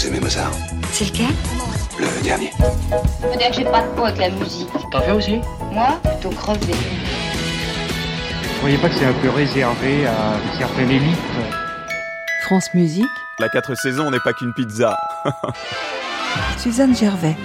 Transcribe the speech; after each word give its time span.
Vous 0.00 0.06
aimez 0.06 0.20
Mozart 0.20 0.52
C'est 0.92 1.04
lequel 1.04 1.34
Le 1.98 2.22
dernier. 2.22 2.50
Faut 3.20 3.38
dire 3.38 3.50
que 3.50 3.54
j'ai 3.54 3.64
pas 3.64 3.82
de 3.82 3.88
peau 3.94 4.06
avec 4.06 4.18
la 4.18 4.30
musique. 4.30 4.66
T'en 4.90 5.02
fais 5.02 5.10
aussi 5.10 5.40
Moi, 5.72 6.00
plutôt 6.02 6.34
crevé. 6.34 6.72
Vous 6.72 8.58
croyez 8.60 8.78
pas 8.78 8.88
que 8.88 8.94
c'est 8.94 9.04
un 9.04 9.12
peu 9.12 9.28
réservé 9.28 10.06
à 10.06 10.38
une 10.42 10.58
certaine 10.58 10.90
élite 10.90 11.18
France 12.46 12.72
Musique. 12.72 13.04
La 13.40 13.50
quatre 13.50 13.74
saisons 13.74 14.10
n'est 14.10 14.20
pas 14.20 14.32
qu'une 14.32 14.54
pizza. 14.54 14.96
Suzanne 16.56 16.96
Gervais. 16.96 17.36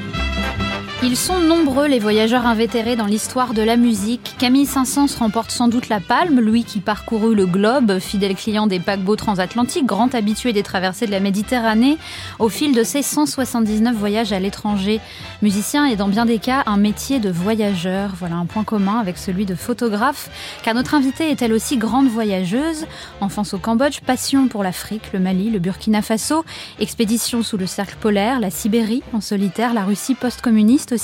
Ils 1.07 1.17
sont 1.17 1.39
nombreux 1.39 1.85
les 1.85 1.99
voyageurs 1.99 2.47
invétérés 2.47 2.95
dans 2.95 3.05
l'histoire 3.05 3.53
de 3.53 3.61
la 3.61 3.77
musique. 3.77 4.33
Camille 4.39 4.65
Saint-Saëns 4.65 5.15
remporte 5.19 5.51
sans 5.51 5.67
doute 5.67 5.87
la 5.87 5.99
palme, 5.99 6.39
lui 6.39 6.63
qui 6.63 6.79
parcourut 6.79 7.35
le 7.35 7.45
globe, 7.45 7.99
fidèle 7.99 8.33
client 8.33 8.65
des 8.65 8.79
paquebots 8.79 9.15
transatlantiques, 9.15 9.85
grand 9.85 10.15
habitué 10.15 10.51
des 10.51 10.63
traversées 10.63 11.05
de 11.05 11.11
la 11.11 11.19
Méditerranée, 11.19 11.99
au 12.39 12.49
fil 12.49 12.73
de 12.73 12.81
ses 12.81 13.03
179 13.03 13.95
voyages 13.95 14.33
à 14.33 14.39
l'étranger. 14.39 14.99
Musicien 15.43 15.85
et 15.85 15.95
dans 15.95 16.07
bien 16.07 16.25
des 16.25 16.39
cas 16.39 16.63
un 16.65 16.77
métier 16.77 17.19
de 17.19 17.29
voyageur. 17.29 18.13
Voilà 18.17 18.37
un 18.37 18.47
point 18.47 18.63
commun 18.63 18.97
avec 18.97 19.19
celui 19.19 19.45
de 19.45 19.53
photographe, 19.53 20.31
car 20.63 20.73
notre 20.73 20.95
invitée 20.95 21.29
est 21.29 21.43
elle 21.43 21.53
aussi 21.53 21.77
grande 21.77 22.07
voyageuse. 22.07 22.87
Enfance 23.21 23.53
au 23.53 23.59
Cambodge, 23.59 23.99
passion 24.01 24.47
pour 24.47 24.63
l'Afrique, 24.63 25.13
le 25.13 25.19
Mali, 25.19 25.51
le 25.51 25.59
Burkina 25.59 26.01
Faso, 26.01 26.43
expédition 26.79 27.43
sous 27.43 27.57
le 27.57 27.67
cercle 27.67 27.97
polaire, 28.01 28.39
la 28.39 28.49
Sibérie 28.49 29.03
en 29.13 29.21
solitaire, 29.21 29.75
la 29.75 29.83
Russie 29.83 30.15
post-communiste 30.15 30.94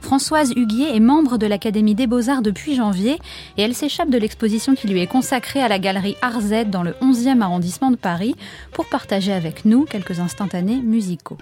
Françoise 0.00 0.52
Huguier 0.56 0.94
est 0.94 1.00
membre 1.00 1.38
de 1.38 1.46
l'Académie 1.46 1.94
des 1.94 2.06
Beaux-Arts 2.06 2.42
depuis 2.42 2.74
janvier 2.74 3.18
et 3.56 3.62
elle 3.62 3.74
s'échappe 3.74 4.10
de 4.10 4.18
l'exposition 4.18 4.74
qui 4.74 4.88
lui 4.88 5.00
est 5.00 5.06
consacrée 5.06 5.60
à 5.60 5.68
la 5.68 5.78
galerie 5.78 6.16
Arzet 6.22 6.64
dans 6.64 6.82
le 6.82 6.92
11e 7.02 7.40
arrondissement 7.40 7.90
de 7.90 7.96
Paris 7.96 8.34
pour 8.72 8.86
partager 8.86 9.32
avec 9.32 9.64
nous 9.64 9.84
quelques 9.84 10.20
instantanés 10.20 10.80
musicaux. 10.82 11.38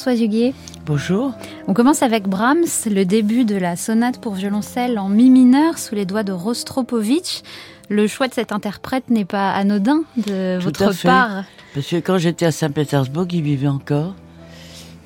Françoise 0.00 0.22
Huguier. 0.22 0.54
Bonjour. 0.86 1.34
On 1.68 1.74
commence 1.74 2.02
avec 2.02 2.26
Brahms, 2.26 2.64
le 2.90 3.04
début 3.04 3.44
de 3.44 3.54
la 3.54 3.76
sonate 3.76 4.18
pour 4.18 4.32
violoncelle 4.32 4.98
en 4.98 5.10
mi 5.10 5.28
mineur 5.28 5.76
sous 5.76 5.94
les 5.94 6.06
doigts 6.06 6.22
de 6.22 6.32
Rostropovitch. 6.32 7.42
Le 7.90 8.06
choix 8.06 8.26
de 8.26 8.32
cet 8.32 8.50
interprète 8.50 9.10
n'est 9.10 9.26
pas 9.26 9.50
anodin 9.52 10.04
de 10.16 10.56
Tout 10.58 10.64
votre 10.64 10.82
à 10.88 10.92
fait. 10.94 11.06
part. 11.06 11.44
Parce 11.74 11.86
que 11.86 11.96
quand 11.96 12.16
j'étais 12.16 12.46
à 12.46 12.50
Saint-Pétersbourg, 12.50 13.26
il 13.30 13.42
vivait 13.42 13.68
encore. 13.68 14.14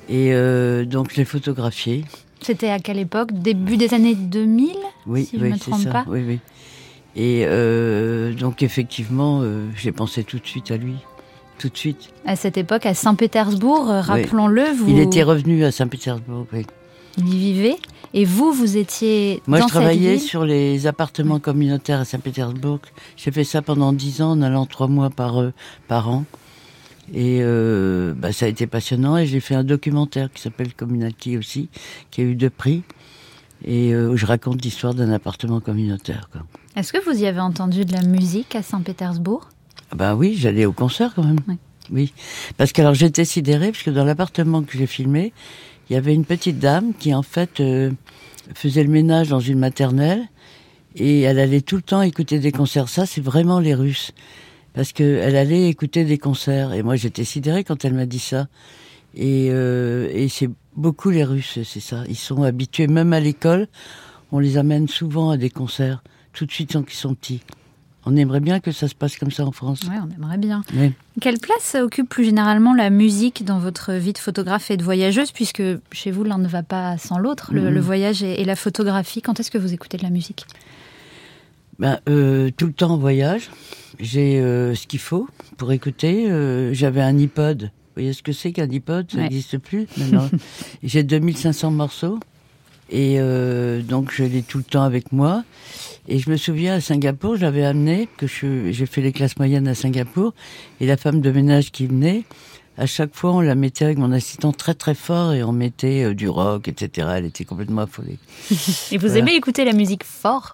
Et 0.07 0.33
euh, 0.33 0.85
donc 0.85 1.11
je 1.11 1.17
l'ai 1.17 1.25
photographié. 1.25 2.05
C'était 2.39 2.69
à 2.69 2.79
quelle 2.79 2.99
époque? 2.99 3.33
Début 3.33 3.75
des 3.75 3.93
années 3.93 4.15
2000 4.15 4.69
Oui, 5.07 5.25
si 5.25 5.37
je 5.37 5.43
oui, 5.43 5.49
me 5.49 5.55
c'est 5.55 5.71
trompe 5.71 5.81
ça. 5.81 5.91
pas? 5.91 6.05
Oui, 6.07 6.23
oui. 6.25 6.39
Et 7.17 7.43
euh, 7.45 8.31
donc 8.33 8.63
effectivement, 8.63 9.41
euh, 9.41 9.65
j'ai 9.75 9.91
pensé 9.91 10.23
tout 10.23 10.39
de 10.39 10.47
suite 10.47 10.71
à 10.71 10.77
lui. 10.77 10.93
Tout 11.59 11.69
de 11.69 11.77
suite. 11.77 12.09
À 12.25 12.35
cette 12.35 12.57
époque, 12.57 12.85
à 12.85 12.93
Saint-Pétersbourg, 12.93 13.89
euh, 13.89 14.01
rappelons-le, 14.01 14.63
vous 14.73 14.89
Il 14.89 14.99
était 14.99 15.23
revenu 15.23 15.63
à 15.63 15.71
Saint-Pétersbourg. 15.71 16.47
Oui. 16.53 16.65
il 17.17 17.33
y 17.33 17.37
vivez. 17.53 17.75
Et 18.13 18.23
vous, 18.25 18.51
vous 18.53 18.77
étiez 18.77 19.41
Moi, 19.47 19.59
dans 19.59 19.67
je 19.67 19.71
travaillais 19.73 20.11
cette 20.13 20.19
ville. 20.19 20.29
sur 20.29 20.45
les 20.45 20.87
appartements 20.87 21.39
communautaires 21.39 21.99
à 21.99 22.05
Saint-Pétersbourg. 22.05 22.79
J'ai 23.17 23.31
fait 23.31 23.43
ça 23.43 23.61
pendant 23.61 23.93
dix 23.93 24.21
ans, 24.21 24.31
en 24.31 24.41
allant 24.41 24.65
trois 24.65 24.87
mois 24.87 25.09
par, 25.09 25.41
euh, 25.41 25.53
par 25.87 26.09
an. 26.09 26.23
Et 27.13 27.39
euh, 27.41 28.13
bah, 28.15 28.31
ça 28.31 28.45
a 28.45 28.49
été 28.49 28.67
passionnant. 28.67 29.17
Et 29.17 29.25
j'ai 29.25 29.39
fait 29.39 29.55
un 29.55 29.63
documentaire 29.63 30.31
qui 30.33 30.41
s'appelle 30.41 30.73
Community 30.73 31.37
aussi, 31.37 31.69
qui 32.11 32.21
a 32.21 32.23
eu 32.23 32.35
deux 32.35 32.49
prix. 32.49 32.83
Et 33.63 33.93
euh, 33.93 34.09
où 34.09 34.17
je 34.17 34.25
raconte 34.25 34.61
l'histoire 34.63 34.93
d'un 34.93 35.11
appartement 35.11 35.59
communautaire. 35.59 36.29
Est-ce 36.75 36.91
que 36.93 37.03
vous 37.03 37.21
y 37.21 37.25
avez 37.25 37.39
entendu 37.39 37.85
de 37.85 37.93
la 37.93 38.01
musique 38.01 38.55
à 38.55 38.61
Saint-Pétersbourg? 38.61 39.49
Bah 39.93 40.15
oui, 40.15 40.35
j'allais 40.37 40.65
au 40.65 40.71
concert 40.71 41.13
quand 41.15 41.23
même. 41.23 41.39
Oui. 41.47 41.57
Oui. 41.91 42.13
Parce 42.57 42.71
que 42.71 42.81
alors 42.81 42.95
j'étais 42.95 43.25
sidérée, 43.25 43.71
parce 43.71 43.83
que 43.83 43.91
dans 43.91 44.05
l'appartement 44.05 44.63
que 44.63 44.77
j'ai 44.77 44.87
filmé, 44.87 45.33
il 45.89 45.93
y 45.93 45.95
avait 45.95 46.13
une 46.13 46.25
petite 46.25 46.59
dame 46.59 46.93
qui 46.97 47.13
en 47.13 47.21
fait 47.21 47.59
euh, 47.59 47.91
faisait 48.53 48.83
le 48.83 48.89
ménage 48.89 49.29
dans 49.29 49.39
une 49.39 49.59
maternelle 49.59 50.23
et 50.95 51.21
elle 51.21 51.39
allait 51.39 51.61
tout 51.61 51.75
le 51.75 51.81
temps 51.81 52.01
écouter 52.01 52.39
des 52.39 52.51
concerts. 52.51 52.89
Ça, 52.89 53.05
c'est 53.05 53.21
vraiment 53.21 53.59
les 53.59 53.75
Russes. 53.75 54.11
Parce 54.73 54.91
qu'elle 54.91 55.35
allait 55.35 55.69
écouter 55.69 56.03
des 56.03 56.17
concerts. 56.17 56.73
Et 56.73 56.83
moi, 56.83 56.95
j'étais 56.95 57.23
sidérée 57.23 57.63
quand 57.63 57.85
elle 57.85 57.93
m'a 57.93 58.05
dit 58.05 58.19
ça. 58.19 58.47
Et, 59.15 59.47
euh, 59.49 60.09
et 60.11 60.27
c'est 60.27 60.49
beaucoup 60.75 61.09
les 61.09 61.23
Russes, 61.23 61.59
c'est 61.63 61.79
ça. 61.79 62.03
Ils 62.09 62.17
sont 62.17 62.43
habitués, 62.43 62.87
même 62.87 63.13
à 63.13 63.19
l'école, 63.19 63.67
on 64.31 64.39
les 64.39 64.57
amène 64.57 64.89
souvent 64.89 65.29
à 65.29 65.37
des 65.37 65.49
concerts, 65.49 66.03
tout 66.33 66.45
de 66.45 66.51
suite 66.51 66.73
quand 66.73 66.83
ils 66.91 66.95
sont 66.95 67.13
petits. 67.13 67.41
On 68.05 68.15
aimerait 68.15 68.39
bien 68.39 68.59
que 68.59 68.71
ça 68.71 68.87
se 68.87 68.93
passe 68.95 69.17
comme 69.17 69.31
ça 69.31 69.45
en 69.45 69.51
France. 69.51 69.79
Oui, 69.89 69.95
on 69.99 70.13
aimerait 70.15 70.37
bien. 70.37 70.63
Oui. 70.75 70.91
Quelle 71.21 71.39
place 71.39 71.75
occupe 71.75 72.07
plus 72.07 72.25
généralement 72.25 72.73
la 72.75 72.89
musique 72.91 73.43
dans 73.45 73.57
votre 73.57 73.93
vie 73.93 74.13
de 74.13 74.17
photographe 74.19 74.69
et 74.69 74.77
de 74.77 74.83
voyageuse, 74.83 75.31
puisque 75.31 75.63
chez 75.91 76.11
vous, 76.11 76.23
l'un 76.23 76.37
ne 76.37 76.47
va 76.47 76.61
pas 76.61 76.97
sans 76.99 77.17
l'autre, 77.17 77.51
le, 77.53 77.61
Mhm. 77.61 77.69
le 77.69 77.79
voyage 77.81 78.21
et, 78.21 78.41
et 78.41 78.45
la 78.45 78.55
photographie. 78.55 79.21
Quand 79.23 79.39
est-ce 79.39 79.49
que 79.49 79.57
vous 79.57 79.73
écoutez 79.73 79.97
de 79.97 80.03
la 80.03 80.11
musique? 80.11 80.45
Ben, 81.79 81.99
euh, 82.07 82.51
tout 82.55 82.67
le 82.67 82.73
temps 82.73 82.91
en 82.91 82.97
voyage. 82.97 83.49
J'ai 83.99 84.39
euh, 84.39 84.75
ce 84.75 84.87
qu'il 84.87 84.99
faut 84.99 85.27
pour 85.57 85.71
écouter. 85.71 86.29
Euh, 86.29 86.73
J'avais 86.73 87.01
un 87.01 87.17
iPod. 87.17 87.63
Vous 87.63 88.01
voyez 88.01 88.13
ce 88.13 88.21
que 88.23 88.31
c'est 88.33 88.51
qu'un 88.51 88.69
iPod? 88.69 89.09
Ça 89.09 89.17
Ouais. 89.17 89.23
n'existe 89.23 89.57
plus 89.57 89.87
maintenant. 89.97 90.29
J'ai 90.83 91.03
2500 91.03 91.71
morceaux. 91.71 92.19
Et 92.91 93.17
donc, 93.89 94.11
je 94.13 94.23
l'ai 94.23 94.43
tout 94.43 94.59
le 94.59 94.63
temps 94.63 94.83
avec 94.83 95.11
moi. 95.11 95.43
Et 96.07 96.19
je 96.19 96.29
me 96.29 96.37
souviens, 96.37 96.75
à 96.75 96.81
Singapour, 96.81 97.35
j'avais 97.35 97.65
amené, 97.65 98.07
que 98.17 98.27
j'ai 98.27 98.85
fait 98.85 99.01
les 99.01 99.11
classes 99.11 99.37
moyennes 99.37 99.67
à 99.67 99.73
Singapour, 99.75 100.33
et 100.79 100.85
la 100.85 100.97
femme 100.97 101.19
de 101.21 101.31
ménage 101.31 101.71
qui 101.71 101.87
venait, 101.87 102.23
à 102.77 102.85
chaque 102.85 103.15
fois, 103.15 103.31
on 103.33 103.41
la 103.41 103.55
mettait 103.55 103.85
avec 103.85 103.97
mon 103.97 104.11
assistant 104.11 104.51
très 104.51 104.73
très 104.75 104.93
fort, 104.95 105.33
et 105.33 105.43
on 105.43 105.51
mettait 105.51 106.03
euh, 106.03 106.13
du 106.13 106.27
rock, 106.29 106.67
etc. 106.67 107.07
Elle 107.15 107.25
était 107.25 107.45
complètement 107.45 107.81
affolée. 107.83 108.19
Et 108.91 108.97
vous 108.97 109.07
Voilà. 109.07 109.17
aimez 109.17 109.35
écouter 109.35 109.65
la 109.65 109.73
musique 109.73 110.03
fort? 110.03 110.53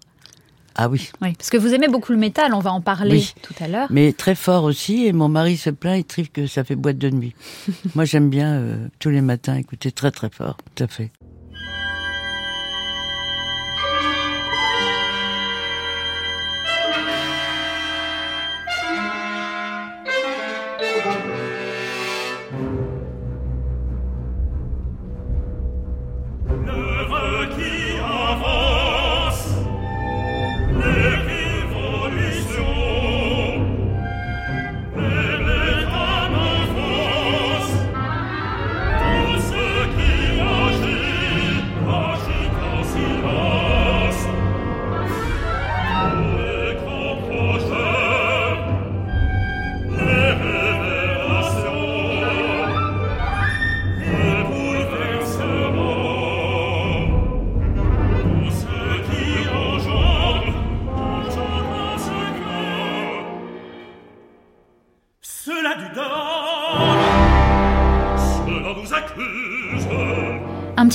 Ah 0.75 0.88
oui. 0.88 1.09
Oui, 1.21 1.33
parce 1.38 1.50
que 1.50 1.57
vous 1.57 1.74
aimez 1.74 1.89
beaucoup 1.89 2.13
le 2.13 2.18
métal, 2.18 2.54
on 2.54 2.59
va 2.59 2.71
en 2.71 2.80
parler 2.80 3.15
Oui. 3.15 3.33
tout 3.42 3.54
à 3.59 3.68
l'heure. 3.68 3.88
Mais 3.89 4.13
très 4.13 4.36
fort 4.36 4.63
aussi, 4.63 5.06
et 5.06 5.12
mon 5.12 5.27
mari 5.27 5.57
se 5.57 5.69
plaint, 5.69 6.00
il 6.00 6.06
trouve 6.06 6.30
que 6.30 6.47
ça 6.47 6.63
fait 6.63 6.77
boîte 6.77 6.97
de 6.97 7.09
nuit. 7.09 7.36
Moi, 7.95 8.06
j'aime 8.06 8.30
bien 8.30 8.54
euh, 8.54 8.88
tous 9.00 9.09
les 9.09 9.19
matins 9.21 9.56
écouter 9.57 9.92
très 9.92 10.12
très 10.12 10.30
fort, 10.30 10.56
tout 10.75 10.83
à 10.83 10.88
fait. 10.88 11.12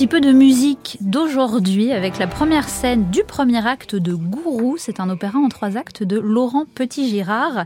Petit 0.07 0.21
peu 0.21 0.21
de 0.21 0.33
musique 0.33 0.99
d'aujourd'hui 1.01 1.91
avec 1.91 2.19
la 2.19 2.29
première 2.29 2.69
scène 2.69 3.11
du 3.11 3.25
premier 3.25 3.67
acte 3.67 3.97
de 3.97 4.15
Gourou. 4.15 4.77
C'est 4.79 5.01
un 5.01 5.11
opéra 5.11 5.41
en 5.41 5.49
trois 5.49 5.77
actes 5.77 6.05
de 6.05 6.17
Laurent 6.17 6.65
Petit-Girard. 6.77 7.65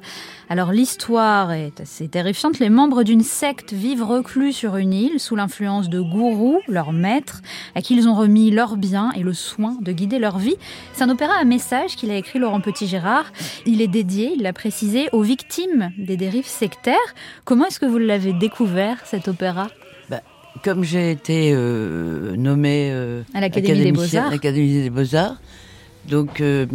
Alors 0.49 0.73
l'histoire 0.73 1.53
est 1.53 1.83
assez 1.83 2.09
terrifiante. 2.09 2.59
Les 2.59 2.71
membres 2.71 3.03
d'une 3.03 3.21
secte 3.21 3.75
vivent 3.75 4.05
reclus 4.05 4.55
sur 4.55 4.77
une 4.77 4.95
île 4.95 5.21
sous 5.21 5.37
l'influence 5.37 5.91
de 5.91 6.01
Gourou, 6.01 6.61
leur 6.67 6.93
maître, 6.93 7.43
à 7.75 7.83
qui 7.83 7.95
ils 7.95 8.09
ont 8.09 8.15
remis 8.15 8.51
leurs 8.51 8.79
biens 8.79 9.13
et 9.15 9.23
le 9.23 9.35
soin 9.35 9.77
de 9.83 9.93
guider 9.93 10.19
leur 10.19 10.39
vie. 10.39 10.57
C'est 10.95 11.05
un 11.05 11.11
opéra 11.11 11.35
à 11.39 11.45
message 11.45 11.95
qu'il 11.95 12.11
a 12.11 12.17
écrit 12.17 12.39
Laurent 12.39 12.63
Petit-Girard. 12.63 13.27
Il 13.67 13.83
est 13.83 13.87
dédié, 13.87 14.33
il 14.35 14.43
l'a 14.45 14.55
précisé, 14.55 15.11
aux 15.13 15.23
victimes 15.23 15.93
des 15.99 16.17
dérives 16.17 16.47
sectaires. 16.47 16.97
Comment 17.45 17.67
est-ce 17.67 17.81
que 17.81 17.87
vous 17.87 17.99
l'avez 17.99 18.33
découvert 18.33 18.97
cet 19.05 19.29
opéra? 19.29 19.67
Comme 20.65 20.85
j'ai 20.85 21.11
été 21.13 21.53
euh, 21.55 22.37
nommé 22.37 22.91
euh, 22.93 23.23
À 23.35 23.41
l'Académie 23.41 23.67
des 23.79 23.81
académicien- 23.89 24.21
Beaux-Arts. 24.23 24.31
l'Académie 24.33 24.83
des 24.83 24.91
Beaux-Arts, 24.91 25.37
donc 26.09 26.41
euh, 26.41 26.67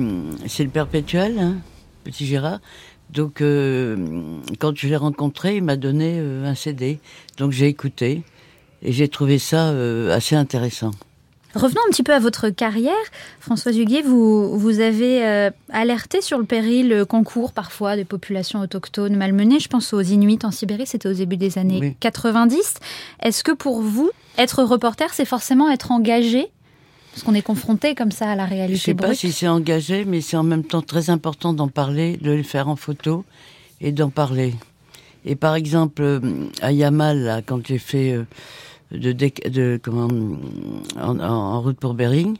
c'est 0.47 0.63
le 0.63 0.69
perpétuel, 0.69 1.37
hein, 1.39 1.57
Petit 2.03 2.25
Gérard. 2.25 2.59
Donc 3.11 3.41
euh, 3.41 3.95
quand 4.59 4.75
je 4.75 4.87
l'ai 4.87 4.95
rencontré, 4.95 5.57
il 5.57 5.63
m'a 5.63 5.75
donné 5.75 6.15
euh, 6.17 6.45
un 6.45 6.55
CD, 6.55 6.99
donc 7.37 7.51
j'ai 7.51 7.67
écouté 7.67 8.23
et 8.81 8.91
j'ai 8.91 9.07
trouvé 9.07 9.37
ça 9.39 9.69
euh, 9.69 10.15
assez 10.15 10.35
intéressant. 10.35 10.91
Revenons 11.55 11.81
un 11.87 11.91
petit 11.91 12.03
peu 12.03 12.13
à 12.13 12.19
votre 12.19 12.49
carrière. 12.49 12.93
Françoise 13.39 13.77
Huguet, 13.77 14.01
vous, 14.01 14.59
vous 14.59 14.81
avez 14.81 15.25
euh, 15.25 15.49
alerté 15.69 16.21
sur 16.21 16.37
le 16.37 16.43
péril 16.43 17.05
concours 17.07 17.53
parfois 17.53 17.95
des 17.95 18.03
populations 18.03 18.59
autochtones 18.59 19.15
malmenées. 19.15 19.59
Je 19.59 19.69
pense 19.69 19.93
aux 19.93 20.01
Inuits 20.01 20.39
en 20.43 20.51
Sibérie, 20.51 20.85
c'était 20.85 21.07
au 21.07 21.13
début 21.13 21.37
des 21.37 21.57
années 21.57 21.79
Oui. 21.81 21.95
90. 21.99 22.75
Est-ce 23.21 23.43
que 23.43 23.53
pour 23.53 23.81
vous, 23.81 24.11
être 24.37 24.63
reporter, 24.63 25.13
c'est 25.13 25.25
forcément 25.25 25.71
être 25.71 25.91
engagé? 25.91 26.51
Parce 27.13 27.23
qu'on 27.23 27.33
est 27.33 27.41
confronté 27.41 27.95
comme 27.95 28.11
ça 28.11 28.29
à 28.29 28.35
la 28.35 28.45
Je 28.45 28.53
réalité 28.53 28.77
sais 28.77 28.93
pas 28.93 29.15
si 29.15 29.31
c'est 29.31 29.47
engagé, 29.47 30.03
mais 30.03 30.19
c'est 30.19 30.35
en 30.35 30.43
même 30.43 30.65
temps 30.65 30.81
très 30.81 31.09
important 31.09 31.53
d'en 31.53 31.69
parler, 31.69 32.17
de 32.17 32.31
le 32.31 32.43
faire 32.43 32.67
en 32.67 32.75
photo 32.75 33.23
et 33.79 33.93
d'en 33.93 34.09
parler. 34.09 34.53
Et 35.23 35.35
par 35.35 35.55
exemple, 35.55 36.01
euh, 36.01 36.19
à 36.61 36.73
Yamal, 36.73 37.19
là, 37.19 37.41
quand 37.41 37.65
j'ai 37.65 37.77
fait 37.77 38.11
euh, 38.11 38.25
de, 38.91 39.11
de 39.11 39.79
comment 39.81 40.07
en, 40.99 41.61
route 41.61 41.77
pour 41.77 41.93
Bering 41.93 42.37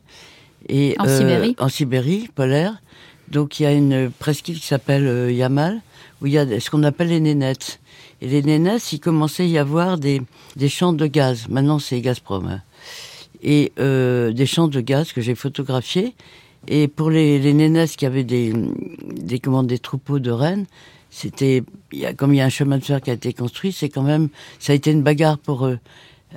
et 0.70 0.96
En 1.00 1.06
euh, 1.08 1.18
Sibérie. 1.18 1.56
en 1.60 1.70
Sibérie 1.70 2.30
polaire, 2.34 2.82
donc 3.30 3.60
il 3.60 3.64
y 3.64 3.66
a 3.66 3.72
une 3.72 4.10
presqu'île 4.12 4.60
qui 4.60 4.68
s'appelle 4.68 5.08
euh, 5.08 5.32
Yamal 5.32 5.82
où 6.22 6.28
il 6.28 6.34
y 6.34 6.38
a 6.38 6.60
ce 6.60 6.70
qu'on 6.70 6.84
appelle 6.84 7.10
les 7.10 7.20
nénettes. 7.20 7.80
Et 8.22 8.28
les 8.28 8.42
nénettes, 8.42 8.94
il 8.94 9.00
commençait 9.00 9.44
à 9.44 9.48
y 9.48 9.58
avoir 9.58 9.98
des 9.98 10.22
des 10.56 10.70
champs 10.70 10.94
de 10.94 11.06
gaz. 11.06 11.48
Maintenant, 11.50 11.80
c'est 11.80 12.00
Gazprom. 12.02 12.48
hein 12.48 12.62
et 13.46 13.72
euh, 13.80 14.32
des 14.34 14.46
champs 14.48 14.68
de 14.68 14.82
gaz 14.82 15.14
que 15.14 15.22
j'ai 15.22 15.36
photographiés. 15.36 16.16
Et 16.68 16.88
pour 16.88 17.12
les, 17.12 17.38
les 17.38 17.54
nénesses 17.54 17.96
qui 17.96 18.08
avaient 18.08 18.24
des, 18.24 18.54
des, 19.16 19.40
comment, 19.40 19.62
des 19.62 19.78
troupeaux 19.78 20.18
de 20.18 20.32
rennes, 20.32 20.66
c'était, 21.12 21.64
comme 22.18 22.34
il 22.34 22.38
y 22.38 22.42
a 22.42 22.46
un 22.46 22.50
chemin 22.50 22.80
de 22.80 22.84
fer 22.84 23.00
qui 23.02 23.12
a 23.12 23.14
été 23.14 23.34
construit, 23.34 23.72
c'est 23.72 23.90
quand 23.90 24.02
même, 24.02 24.30
ça 24.60 24.74
a 24.74 24.76
été 24.76 24.92
une 24.92 25.04
bagarre 25.04 25.38
pour 25.38 25.68
eux. 25.68 25.78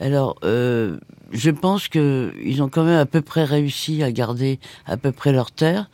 Alors, 0.01 0.37
euh, 0.45 0.99
je 1.33 1.51
pense 1.51 1.89
que 1.89 2.33
ils 2.45 2.63
ont 2.63 2.69
quand 2.69 2.85
même 2.85 2.99
à 2.99 3.07
peu 3.07 3.21
près 3.21 3.45
réussi 3.45 4.03
à 4.03 4.13
garder 4.13 4.61
à 4.87 4.97
peu 4.97 5.13
près 5.13 5.33
leur 5.33 5.51
terre, 5.51 5.91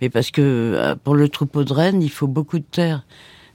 mais 0.00 0.08
parce 0.10 0.30
que 0.30 0.42
euh, 0.42 0.94
pour 0.96 1.14
le 1.14 1.28
troupeau 1.28 1.64
de 1.64 1.72
rennes, 1.72 2.02
il 2.02 2.10
faut 2.10 2.28
beaucoup 2.28 2.58
de 2.58 2.64
terre. 2.70 3.04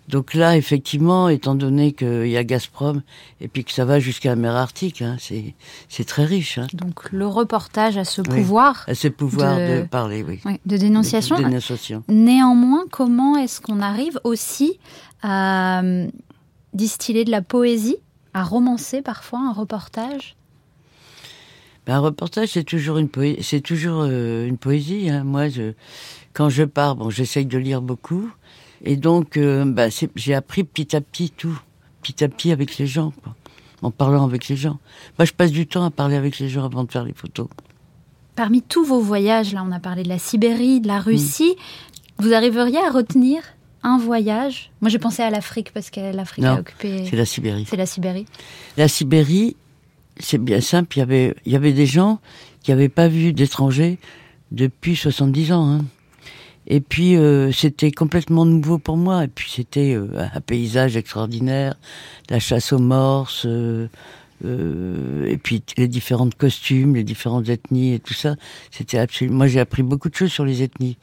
Donc 0.09 0.33
là, 0.33 0.57
effectivement, 0.57 1.29
étant 1.29 1.55
donné 1.55 1.93
qu'il 1.93 2.27
y 2.27 2.35
a 2.35 2.43
Gazprom 2.43 3.01
et 3.39 3.47
puis 3.47 3.63
que 3.63 3.71
ça 3.71 3.85
va 3.85 4.01
jusqu'à 4.01 4.31
la 4.31 4.35
mer 4.35 4.53
Arctique, 4.53 5.01
hein, 5.01 5.15
c'est 5.87 6.03
très 6.03 6.25
riche. 6.25 6.57
Hein. 6.57 6.67
Donc 6.73 7.09
le 7.13 7.25
reportage 7.25 7.95
a 7.97 8.03
ce 8.03 8.19
Oui. 8.19 8.27
pouvoir 8.27 8.83
À 8.89 8.95
ce 8.95 9.07
pouvoir 9.07 9.55
De- 9.55 9.79
de, 9.79 9.87
parler, 9.87 10.21
oui. 10.27 10.41
oui, 10.43 10.59
de 10.65 10.75
dénonciation. 10.75 11.37
De 11.37 11.43
dénonciation. 11.45 12.03
Néanmoins, 12.09 12.83
comment 12.91 13.37
est-ce 13.37 13.61
qu'on 13.61 13.79
arrive 13.79 14.19
aussi 14.25 14.77
à 15.21 15.81
euh, 15.81 16.07
distiller 16.73 17.23
de 17.23 17.31
la 17.31 17.41
poésie, 17.41 17.95
à 18.33 18.43
romancer 18.43 19.01
parfois 19.01 19.39
un 19.39 19.51
reportage? 19.51 20.35
Ben, 21.85 21.95
un 21.95 21.99
reportage, 21.99 22.49
c'est 22.49 22.63
toujours 22.63 22.97
une 22.97 23.09
poésie. 23.09 23.43
C'est 23.43 23.61
toujours 23.61 24.03
euh, 24.03 24.47
une 24.47 24.57
poésie. 24.57 25.09
Hein. 25.09 25.23
Moi, 25.23 25.49
je, 25.49 25.73
quand 26.33 26.49
je 26.49 26.63
pars, 26.63 26.95
bon, 26.95 27.09
j'essaye 27.09 27.45
de 27.45 27.57
lire 27.57 27.81
beaucoup, 27.81 28.31
et 28.83 28.95
donc, 28.95 29.37
euh, 29.37 29.65
ben, 29.65 29.89
j'ai 30.15 30.33
appris 30.33 30.63
petit 30.63 30.95
à 30.95 31.01
petit 31.01 31.29
tout, 31.29 31.59
petit 32.01 32.23
à 32.23 32.29
petit 32.29 32.51
avec 32.51 32.77
les 32.77 32.87
gens, 32.87 33.11
quoi, 33.23 33.35
en 33.81 33.91
parlant 33.91 34.25
avec 34.25 34.47
les 34.47 34.55
gens. 34.55 34.79
Moi, 35.17 35.25
je 35.25 35.33
passe 35.33 35.51
du 35.51 35.67
temps 35.67 35.83
à 35.83 35.91
parler 35.91 36.15
avec 36.15 36.39
les 36.39 36.49
gens 36.49 36.65
avant 36.65 36.83
de 36.83 36.91
faire 36.91 37.03
les 37.03 37.13
photos. 37.13 37.47
Parmi 38.35 38.61
tous 38.63 38.83
vos 38.83 38.99
voyages, 38.99 39.53
là 39.53 39.63
on 39.63 39.71
a 39.71 39.79
parlé 39.79 40.01
de 40.01 40.09
la 40.09 40.17
Sibérie, 40.17 40.81
de 40.81 40.87
la 40.87 40.99
Russie, 40.99 41.55
vous 42.17 42.33
arriveriez 42.33 42.79
à 42.79 42.89
retenir 42.89 43.43
un 43.83 43.97
voyage 43.97 44.71
Moi 44.81 44.89
j'ai 44.89 44.99
pensé 44.99 45.21
à 45.21 45.29
l'Afrique 45.29 45.71
parce 45.73 45.89
que 45.89 46.15
l'Afrique 46.15 46.45
a 46.45 46.55
occupé... 46.55 47.05
C'est 47.09 47.15
la 47.15 47.25
Sibérie. 47.25 47.65
C'est 47.69 47.77
la 47.77 47.85
Sibérie. 47.85 48.25
La 48.77 48.87
Sibérie, 48.87 49.55
c'est 50.19 50.37
bien 50.37 50.61
simple. 50.61 50.97
Il 50.97 50.99
y 50.99 51.03
avait, 51.03 51.35
il 51.45 51.51
y 51.51 51.55
avait 51.55 51.73
des 51.73 51.85
gens 51.85 52.19
qui 52.63 52.71
n'avaient 52.71 52.89
pas 52.89 53.07
vu 53.07 53.33
d'étrangers 53.33 53.97
depuis 54.51 54.95
70 54.95 55.51
ans. 55.51 55.67
Hein. 55.67 55.85
Et 56.67 56.79
puis 56.79 57.17
euh, 57.17 57.51
c'était 57.51 57.91
complètement 57.91 58.45
nouveau 58.45 58.77
pour 58.77 58.97
moi. 58.97 59.25
Et 59.25 59.27
puis 59.27 59.49
c'était 59.49 59.93
euh, 59.93 60.07
un 60.33 60.41
paysage 60.41 60.95
extraordinaire, 60.95 61.75
la 62.29 62.39
chasse 62.39 62.71
aux 62.71 62.79
morses, 62.79 63.45
euh, 63.45 63.87
et 64.41 65.37
puis 65.37 65.63
les 65.77 65.87
différents 65.87 66.29
costumes, 66.29 66.95
les 66.95 67.03
différentes 67.03 67.49
ethnies 67.49 67.93
et 67.93 67.99
tout 67.99 68.13
ça. 68.13 68.35
C'était 68.71 68.99
absolument. 68.99 69.37
Moi 69.37 69.47
j'ai 69.47 69.59
appris 69.59 69.83
beaucoup 69.83 70.09
de 70.09 70.15
choses 70.15 70.31
sur 70.31 70.45
les 70.45 70.63
ethnies. 70.63 70.97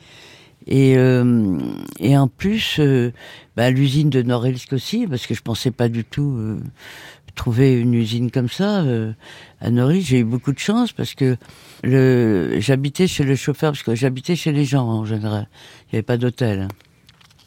Et, 0.66 0.96
euh, 0.96 1.58
et 1.98 2.16
en 2.16 2.28
plus, 2.28 2.76
euh, 2.78 3.12
bah, 3.56 3.70
l'usine 3.70 4.10
de 4.10 4.22
Norilsk 4.22 4.72
aussi, 4.72 5.06
parce 5.06 5.26
que 5.26 5.34
je 5.34 5.42
pensais 5.42 5.70
pas 5.70 5.88
du 5.88 6.04
tout 6.04 6.36
euh, 6.36 6.60
trouver 7.34 7.80
une 7.80 7.94
usine 7.94 8.30
comme 8.30 8.48
ça 8.48 8.82
euh, 8.82 9.12
à 9.60 9.70
Norilsk. 9.70 10.08
J'ai 10.08 10.18
eu 10.20 10.24
beaucoup 10.24 10.52
de 10.52 10.58
chance 10.58 10.92
parce 10.92 11.14
que 11.14 11.36
le, 11.82 12.60
j'habitais 12.60 13.06
chez 13.06 13.24
le 13.24 13.36
chauffeur, 13.36 13.72
parce 13.72 13.82
que 13.82 13.94
j'habitais 13.94 14.36
chez 14.36 14.52
les 14.52 14.64
gens 14.64 14.86
en 14.86 15.04
général. 15.04 15.48
Il 15.84 15.94
n'y 15.94 15.98
avait 15.98 16.02
pas 16.02 16.18
d'hôtel. 16.18 16.68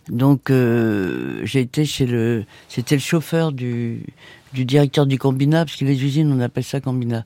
Donc 0.09 0.49
euh, 0.49 1.39
j'ai 1.45 1.61
été 1.61 1.85
chez 1.85 2.05
le, 2.05 2.43
c'était 2.67 2.95
le 2.95 3.01
chauffeur 3.01 3.53
du, 3.53 4.03
du 4.53 4.65
directeur 4.65 5.05
du 5.05 5.17
combinat, 5.17 5.65
parce 5.65 5.77
que 5.77 5.85
les 5.85 6.03
usines 6.03 6.31
on 6.31 6.41
appelle 6.41 6.63
ça 6.63 6.81
combinat. 6.81 7.25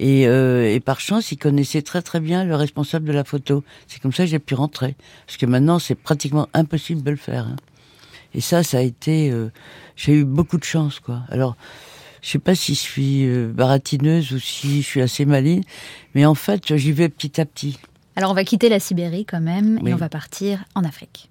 Et, 0.00 0.28
euh, 0.28 0.72
et 0.72 0.78
par 0.80 1.00
chance, 1.00 1.32
il 1.32 1.38
connaissait 1.38 1.82
très 1.82 2.02
très 2.02 2.20
bien 2.20 2.44
le 2.44 2.54
responsable 2.54 3.06
de 3.06 3.12
la 3.12 3.24
photo. 3.24 3.64
C'est 3.88 4.00
comme 4.00 4.12
ça 4.12 4.24
que 4.24 4.30
j'ai 4.30 4.38
pu 4.38 4.54
rentrer, 4.54 4.94
parce 5.26 5.36
que 5.36 5.46
maintenant 5.46 5.78
c'est 5.78 5.96
pratiquement 5.96 6.48
impossible 6.54 7.02
de 7.02 7.10
le 7.10 7.16
faire. 7.16 7.46
hein. 7.48 7.56
Et 8.34 8.40
ça, 8.40 8.62
ça 8.62 8.78
a 8.78 8.82
été, 8.82 9.30
euh, 9.30 9.50
j'ai 9.96 10.12
eu 10.12 10.24
beaucoup 10.24 10.58
de 10.58 10.64
chance 10.64 11.00
quoi. 11.00 11.22
Alors 11.30 11.56
je 12.22 12.30
sais 12.30 12.38
pas 12.38 12.54
si 12.54 12.74
je 12.74 12.80
suis 12.80 13.26
euh, 13.26 13.50
baratineuse 13.52 14.32
ou 14.32 14.38
si 14.38 14.82
je 14.82 14.86
suis 14.86 15.00
assez 15.02 15.24
maligne, 15.24 15.62
mais 16.14 16.26
en 16.26 16.34
fait 16.34 16.76
j'y 16.76 16.92
vais 16.92 17.08
petit 17.08 17.40
à 17.40 17.44
petit. 17.46 17.78
Alors 18.16 18.30
on 18.30 18.34
va 18.34 18.44
quitter 18.44 18.68
la 18.68 18.80
Sibérie 18.80 19.24
quand 19.24 19.40
même 19.40 19.78
Oui. 19.82 19.90
et 19.90 19.94
on 19.94 19.98
va 19.98 20.08
partir 20.08 20.64
en 20.74 20.84
Afrique. 20.84 21.30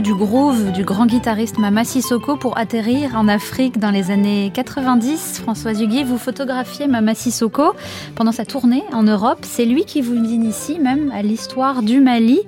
Du 0.00 0.14
groove 0.14 0.72
du 0.72 0.84
grand 0.84 1.06
guitariste 1.06 1.58
Mama 1.58 1.84
Sissoko 1.84 2.36
pour 2.36 2.58
atterrir 2.58 3.14
en 3.14 3.28
Afrique 3.28 3.78
dans 3.78 3.90
les 3.90 4.10
années 4.10 4.50
90. 4.52 5.40
Françoise 5.42 5.80
Huguet, 5.80 6.02
vous 6.02 6.18
photographiez 6.18 6.88
Mama 6.88 7.14
Sissoko 7.14 7.74
pendant 8.16 8.32
sa 8.32 8.44
tournée 8.44 8.82
en 8.92 9.04
Europe. 9.04 9.38
C'est 9.42 9.64
lui 9.64 9.84
qui 9.84 10.00
vous 10.00 10.14
initie 10.14 10.80
même 10.80 11.12
à 11.12 11.22
l'histoire 11.22 11.82
du 11.82 12.00
Mali. 12.00 12.40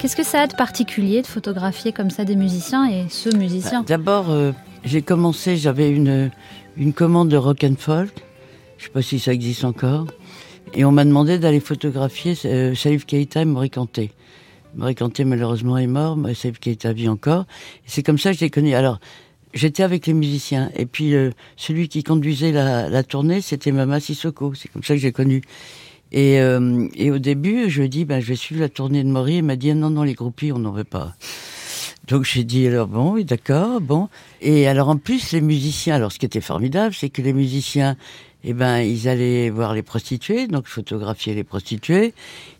Qu'est-ce 0.00 0.16
que 0.16 0.24
ça 0.24 0.42
a 0.42 0.46
de 0.48 0.54
particulier 0.54 1.22
de 1.22 1.26
photographier 1.26 1.92
comme 1.92 2.10
ça 2.10 2.24
des 2.24 2.36
musiciens 2.36 2.90
et 2.90 3.04
ce 3.08 3.34
musicien? 3.36 3.84
D'abord, 3.86 4.30
euh, 4.30 4.52
j'ai 4.84 5.02
commencé, 5.02 5.56
j'avais 5.56 5.90
une, 5.90 6.30
une 6.76 6.92
commande 6.92 7.28
de 7.28 7.36
rock 7.36 7.64
and 7.64 7.76
folk. 7.78 8.10
Je 8.78 8.84
sais 8.84 8.90
pas 8.90 9.02
si 9.02 9.20
ça 9.20 9.32
existe 9.32 9.64
encore. 9.64 10.06
Et 10.74 10.84
on 10.84 10.92
m'a 10.92 11.04
demandé 11.04 11.38
d'aller 11.38 11.60
photographier 11.60 12.34
euh, 12.44 12.74
Salif 12.74 13.06
Keïta 13.06 13.42
et 13.42 13.44
Mori 13.44 13.70
Mori 14.76 14.94
Kanté, 14.94 15.24
malheureusement, 15.24 15.78
est 15.78 15.86
mort, 15.86 16.16
mais 16.16 16.34
Salif 16.34 16.58
Keïta 16.60 16.92
vit 16.92 17.08
encore. 17.08 17.46
Et 17.84 17.88
c'est 17.88 18.02
comme 18.02 18.18
ça 18.18 18.32
que 18.32 18.38
je 18.38 18.44
l'ai 18.44 18.50
connu. 18.50 18.74
Alors, 18.74 19.00
j'étais 19.54 19.82
avec 19.82 20.06
les 20.06 20.14
musiciens. 20.14 20.70
Et 20.76 20.86
puis, 20.86 21.14
euh, 21.14 21.30
celui 21.56 21.88
qui 21.88 22.02
conduisait 22.02 22.52
la, 22.52 23.02
tournée, 23.02 23.40
c'était 23.40 23.72
Mama 23.72 24.00
Sissoko. 24.00 24.54
C'est 24.54 24.68
comme 24.68 24.84
ça 24.84 24.94
que 24.94 25.00
j'ai 25.00 25.12
connu. 25.12 25.42
Et, 26.12 26.40
euh, 26.40 26.88
et 26.94 27.10
au 27.10 27.18
début, 27.18 27.68
je 27.68 27.82
dit, 27.82 28.04
ben, 28.04 28.20
je 28.20 28.26
vais 28.26 28.36
suivre 28.36 28.60
la 28.60 28.68
tournée 28.68 29.02
de 29.02 29.08
Maury. 29.08 29.36
Il 29.36 29.42
m'a 29.42 29.56
dit, 29.56 29.74
non, 29.74 29.90
non, 29.90 30.02
les 30.02 30.14
groupies, 30.14 30.52
on 30.52 30.58
n'en 30.58 30.72
veut 30.72 30.84
pas. 30.84 31.14
Donc 32.08 32.24
j'ai 32.24 32.42
dit, 32.42 32.66
alors 32.66 32.88
bon, 32.88 33.12
oui, 33.12 33.24
d'accord, 33.26 33.82
bon. 33.82 34.08
Et 34.40 34.66
alors 34.66 34.88
en 34.88 34.96
plus, 34.96 35.32
les 35.32 35.42
musiciens, 35.42 35.96
alors 35.96 36.10
ce 36.10 36.18
qui 36.18 36.24
était 36.24 36.40
formidable, 36.40 36.94
c'est 36.94 37.10
que 37.10 37.20
les 37.20 37.34
musiciens, 37.34 37.96
eh 38.44 38.52
ben, 38.52 38.78
ils 38.80 39.08
allaient 39.08 39.50
voir 39.50 39.74
les 39.74 39.82
prostituées, 39.82 40.46
donc 40.46 40.66
photographier 40.68 41.34
les 41.34 41.42
prostituées. 41.44 42.14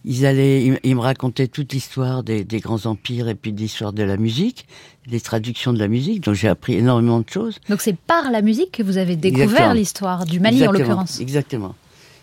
Ils 0.04 0.26
allaient, 0.26 0.64
ils, 0.64 0.80
ils 0.82 0.96
me 0.96 1.00
racontaient 1.00 1.46
toute 1.46 1.72
l'histoire 1.72 2.22
des, 2.24 2.42
des 2.44 2.58
grands 2.60 2.84
empires 2.86 3.28
et 3.28 3.34
puis 3.36 3.52
de 3.52 3.60
l'histoire 3.60 3.92
de 3.92 4.02
la 4.02 4.16
musique, 4.16 4.66
les 5.06 5.20
traductions 5.20 5.72
de 5.72 5.78
la 5.78 5.86
musique. 5.88 6.22
Donc 6.24 6.34
j'ai 6.34 6.48
appris 6.48 6.74
énormément 6.74 7.20
de 7.20 7.28
choses. 7.30 7.58
Donc 7.68 7.80
c'est 7.80 7.96
par 7.96 8.30
la 8.30 8.42
musique 8.42 8.72
que 8.72 8.82
vous 8.82 8.98
avez 8.98 9.14
découvert 9.16 9.72
l'histoire 9.74 10.26
du 10.26 10.40
Mali 10.40 10.66
en 10.66 10.72
l'occurrence. 10.72 11.20
Exactement. 11.20 11.74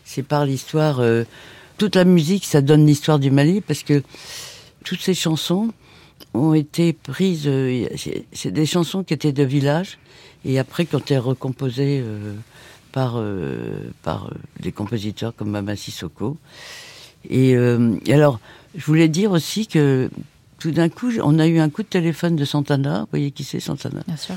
C'est 0.04 0.24
par 0.24 0.46
l'histoire. 0.46 1.00
euh, 1.00 1.24
toute 1.78 1.96
la 1.96 2.06
musique, 2.06 2.46
ça 2.46 2.62
donne 2.62 2.86
l'histoire 2.86 3.20
du 3.20 3.32
Mali 3.32 3.60
parce 3.62 3.84
que 3.84 4.04
toutes 4.84 5.02
ces 5.02 5.14
chansons 5.14 5.70
ont 6.34 6.54
été 6.54 6.94
prises. 6.94 7.44
euh, 7.48 7.88
c'est- 7.98 8.26
c'est 8.34 8.52
des 8.52 8.66
chansons 8.66 9.04
qui 9.04 9.14
étaient 9.14 9.32
de 9.34 9.44
village 9.44 9.98
et 10.46 10.60
après, 10.60 10.86
quand 10.86 11.10
elles 11.12 11.20
recomposées 11.20 12.02
euh, 12.04 12.34
par 12.96 13.16
euh, 13.18 13.92
par 14.04 14.28
euh, 14.28 14.30
des 14.62 14.72
compositeurs 14.72 15.36
comme 15.36 15.50
Mama 15.50 15.76
Sissoko. 15.76 16.38
Et, 17.30 17.56
euh, 17.56 17.98
et 18.06 18.14
alors, 18.14 18.40
je 18.76 18.86
voulais 18.86 19.10
dire 19.10 19.32
aussi 19.32 19.68
que 19.68 20.10
tout 20.60 20.72
d'un 20.72 20.88
coup, 20.90 21.12
on 21.24 21.38
a 21.38 21.46
eu 21.48 21.60
un 21.60 21.70
coup 21.70 21.84
de 21.84 21.88
téléphone 21.90 22.36
de 22.38 22.46
Santana. 22.46 23.02
Vous 23.02 23.08
voyez 23.12 23.32
qui 23.32 23.44
c'est 23.44 23.60
Santana 23.60 24.02
Bien 24.08 24.16
sûr. 24.18 24.36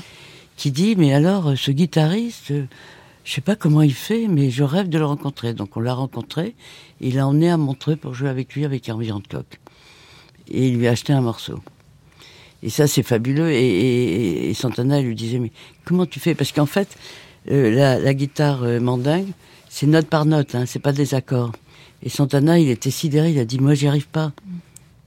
qui 0.57 0.71
dit 0.71 0.95
mais 0.97 1.13
alors 1.13 1.47
euh, 1.51 1.55
ce 1.55 1.71
guitariste 1.71 2.51
euh, 2.51 2.65
je 3.23 3.31
sais 3.33 3.41
pas 3.41 3.55
comment 3.55 3.81
il 3.81 3.93
fait 3.93 4.27
mais 4.27 4.49
je 4.49 4.63
rêve 4.63 4.89
de 4.89 4.97
le 4.97 5.05
rencontrer 5.05 5.53
donc 5.53 5.77
on 5.77 5.79
l'a 5.79 5.93
rencontré 5.93 6.53
il 6.99 7.15
l'a 7.15 7.25
emmené 7.27 7.49
à 7.49 7.55
Montreux 7.57 7.95
pour 7.95 8.13
jouer 8.13 8.27
avec 8.29 8.55
lui 8.55 8.65
avec 8.65 8.87
Herbie 8.89 9.11
Hancock 9.11 9.59
et 10.49 10.67
il 10.69 10.77
lui 10.77 10.87
a 10.87 10.91
acheté 10.91 11.13
un 11.13 11.21
morceau 11.21 11.59
et 12.63 12.69
ça 12.69 12.87
c'est 12.87 13.03
fabuleux 13.03 13.51
et, 13.51 13.55
et- 13.69 14.49
et 14.49 14.53
Santana 14.53 14.99
lui 15.01 15.15
disait 15.15 15.39
mais 15.39 15.51
comment 15.85 16.05
tu 16.05 16.19
fais? 16.19 16.33
Parce 16.35 16.51
qu'en 16.51 16.65
fait 16.65 16.89
euh, 17.49 17.73
la, 17.73 17.99
la 17.99 18.13
guitare 18.13 18.63
euh, 18.63 18.79
mandingue 18.79 19.31
c'est 19.69 19.87
note 19.87 20.07
par 20.07 20.25
note 20.25 20.55
hein, 20.55 20.65
c'est 20.65 20.79
pas 20.79 20.91
des 20.91 21.13
accords. 21.13 21.51
Et 22.03 22.09
Santana 22.09 22.59
il 22.59 22.69
était 22.69 22.91
sidéré 22.91 23.31
il 23.31 23.39
a 23.39 23.45
dit 23.45 23.59
moi 23.59 23.73
j'y 23.73 23.87
arrive 23.87 24.07
pas. 24.07 24.31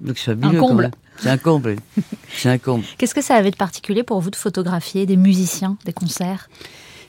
Donc 0.00 0.18
c'est 0.18 0.32
fabuleux 0.32 0.90
c'est 1.18 1.28
un 1.28 1.38
comble. 1.38 1.76
C'est 2.34 2.48
un 2.48 2.58
comble. 2.58 2.84
Qu'est-ce 2.98 3.14
que 3.14 3.22
ça 3.22 3.34
avait 3.34 3.50
de 3.50 3.56
particulier 3.56 4.02
pour 4.02 4.20
vous 4.20 4.30
de 4.30 4.36
photographier 4.36 5.06
des 5.06 5.16
musiciens, 5.16 5.76
des 5.84 5.92
concerts? 5.92 6.48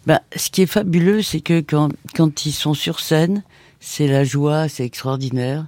Ben, 0.06 0.20
ce 0.36 0.50
qui 0.50 0.63
est 0.63 0.68
fabuleux, 0.68 1.22
c'est 1.22 1.39
que 1.39 1.62
quand, 1.62 1.89
quand 2.13 2.46
ils 2.46 2.51
sont 2.51 2.74
sur 2.74 3.00
scène, 3.00 3.44
c'est 3.80 4.08
la 4.08 4.24
joie, 4.24 4.68
c'est 4.68 4.86
extraordinaire. 4.86 5.65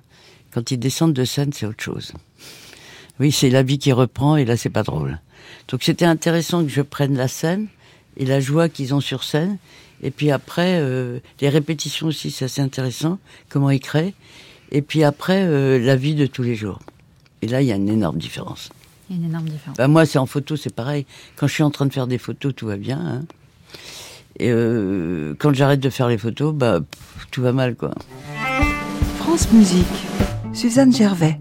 Quand 0.54 0.72
ils 0.72 0.78
descendent 0.78 1.14
de 1.14 1.24
scène, 1.24 1.54
c'est 1.54 1.66
autre 1.66 1.84
chose. 1.84 2.14
Oui, 3.20 3.32
c'est 3.32 3.50
la 3.50 3.64
vie 3.64 3.80
qui 3.80 3.94
reprend 3.94 4.36
et 4.36 4.46
là, 4.46 4.58
c'est 4.58 4.70
pas 4.70 4.84
drôle. 4.84 5.20
Donc 5.70 5.84
c'était 5.84 6.06
intéressant 6.06 6.64
que 6.64 6.70
je 6.70 6.82
prenne 6.82 7.16
la 7.16 7.28
scène 7.28 7.68
et 8.18 8.26
la 8.26 8.40
joie 8.40 8.70
qu'ils 8.70 8.94
ont 8.94 9.02
sur 9.02 9.24
scène. 9.24 9.58
Et 10.04 10.12
puis 10.12 10.32
après, 10.32 10.78
euh, 10.80 11.20
les 11.42 11.50
répétitions 11.50 12.08
aussi, 12.08 12.32
c'est 12.32 12.46
assez 12.46 12.62
intéressant, 12.62 13.18
comment 13.50 13.70
ils 13.70 13.80
créent. 13.80 14.14
Et 14.72 14.82
puis 14.82 15.04
après, 15.04 15.44
euh, 15.46 15.80
la 15.80 15.96
vie 15.96 16.16
de 16.16 16.26
tous 16.26 16.44
les 16.44 16.56
jours. 16.56 16.80
Et 17.42 17.48
là, 17.48 17.62
il 17.62 17.68
y 17.68 17.72
a 17.72 17.76
une 17.76 17.90
énorme 17.90 18.18
différence. 18.18 18.70
Il 19.10 19.16
y 19.16 19.20
a 19.20 19.22
une 19.24 19.30
énorme 19.30 19.48
différence. 19.48 19.78
Bah, 19.78 19.88
moi, 19.88 20.06
c'est 20.06 20.18
en 20.18 20.26
photo, 20.26 20.56
c'est 20.58 20.74
pareil. 20.74 21.06
Quand 21.36 21.48
je 21.48 21.54
suis 21.54 21.64
en 21.64 21.72
train 21.72 21.86
de 21.86 21.94
faire 21.94 22.08
des 22.08 22.18
photos, 22.18 22.54
tout 22.56 22.68
va 22.68 22.76
bien. 22.78 23.00
hein. 23.00 23.24
Et 24.38 24.50
euh, 24.52 25.34
quand 25.40 25.54
j'arrête 25.54 25.80
de 25.80 25.90
faire 25.90 26.08
les 26.10 26.18
photos, 26.18 26.54
bah, 26.54 26.80
pff, 26.82 27.28
tout 27.32 27.42
va 27.42 27.54
mal, 27.54 27.76
quoi. 27.76 27.92
France 29.20 29.52
Musique. 29.54 29.86
Suzanne 30.54 30.94
Gervais. 30.94 31.38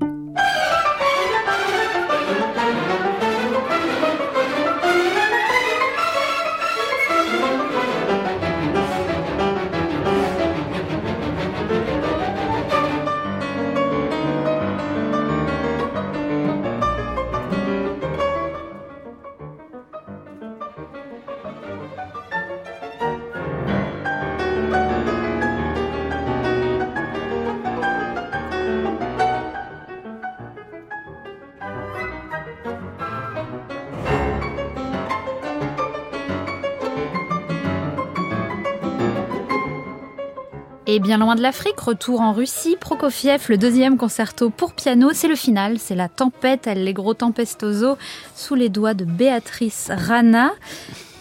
Et 40.95 41.01
bien 41.01 41.19
loin 41.19 41.35
de 41.35 41.43
l'Afrique, 41.43 41.81
retour 41.81 42.21
en 42.21 42.33
Russie, 42.33 42.77
Prokofiev, 42.79 43.47
le 43.49 43.59
deuxième 43.59 43.97
concerto 43.97 44.49
pour 44.49 44.75
piano, 44.75 45.11
c'est 45.13 45.27
le 45.27 45.35
final, 45.35 45.81
c'est 45.81 45.97
la 45.97 46.09
tempête, 46.09 46.69
Allegro 46.69 47.15
tempestoso, 47.15 47.99
sous 48.37 48.55
les 48.55 48.69
doigts 48.69 48.95
de 48.95 49.05
Béatrice 49.05 49.91
Rana. 49.93 50.53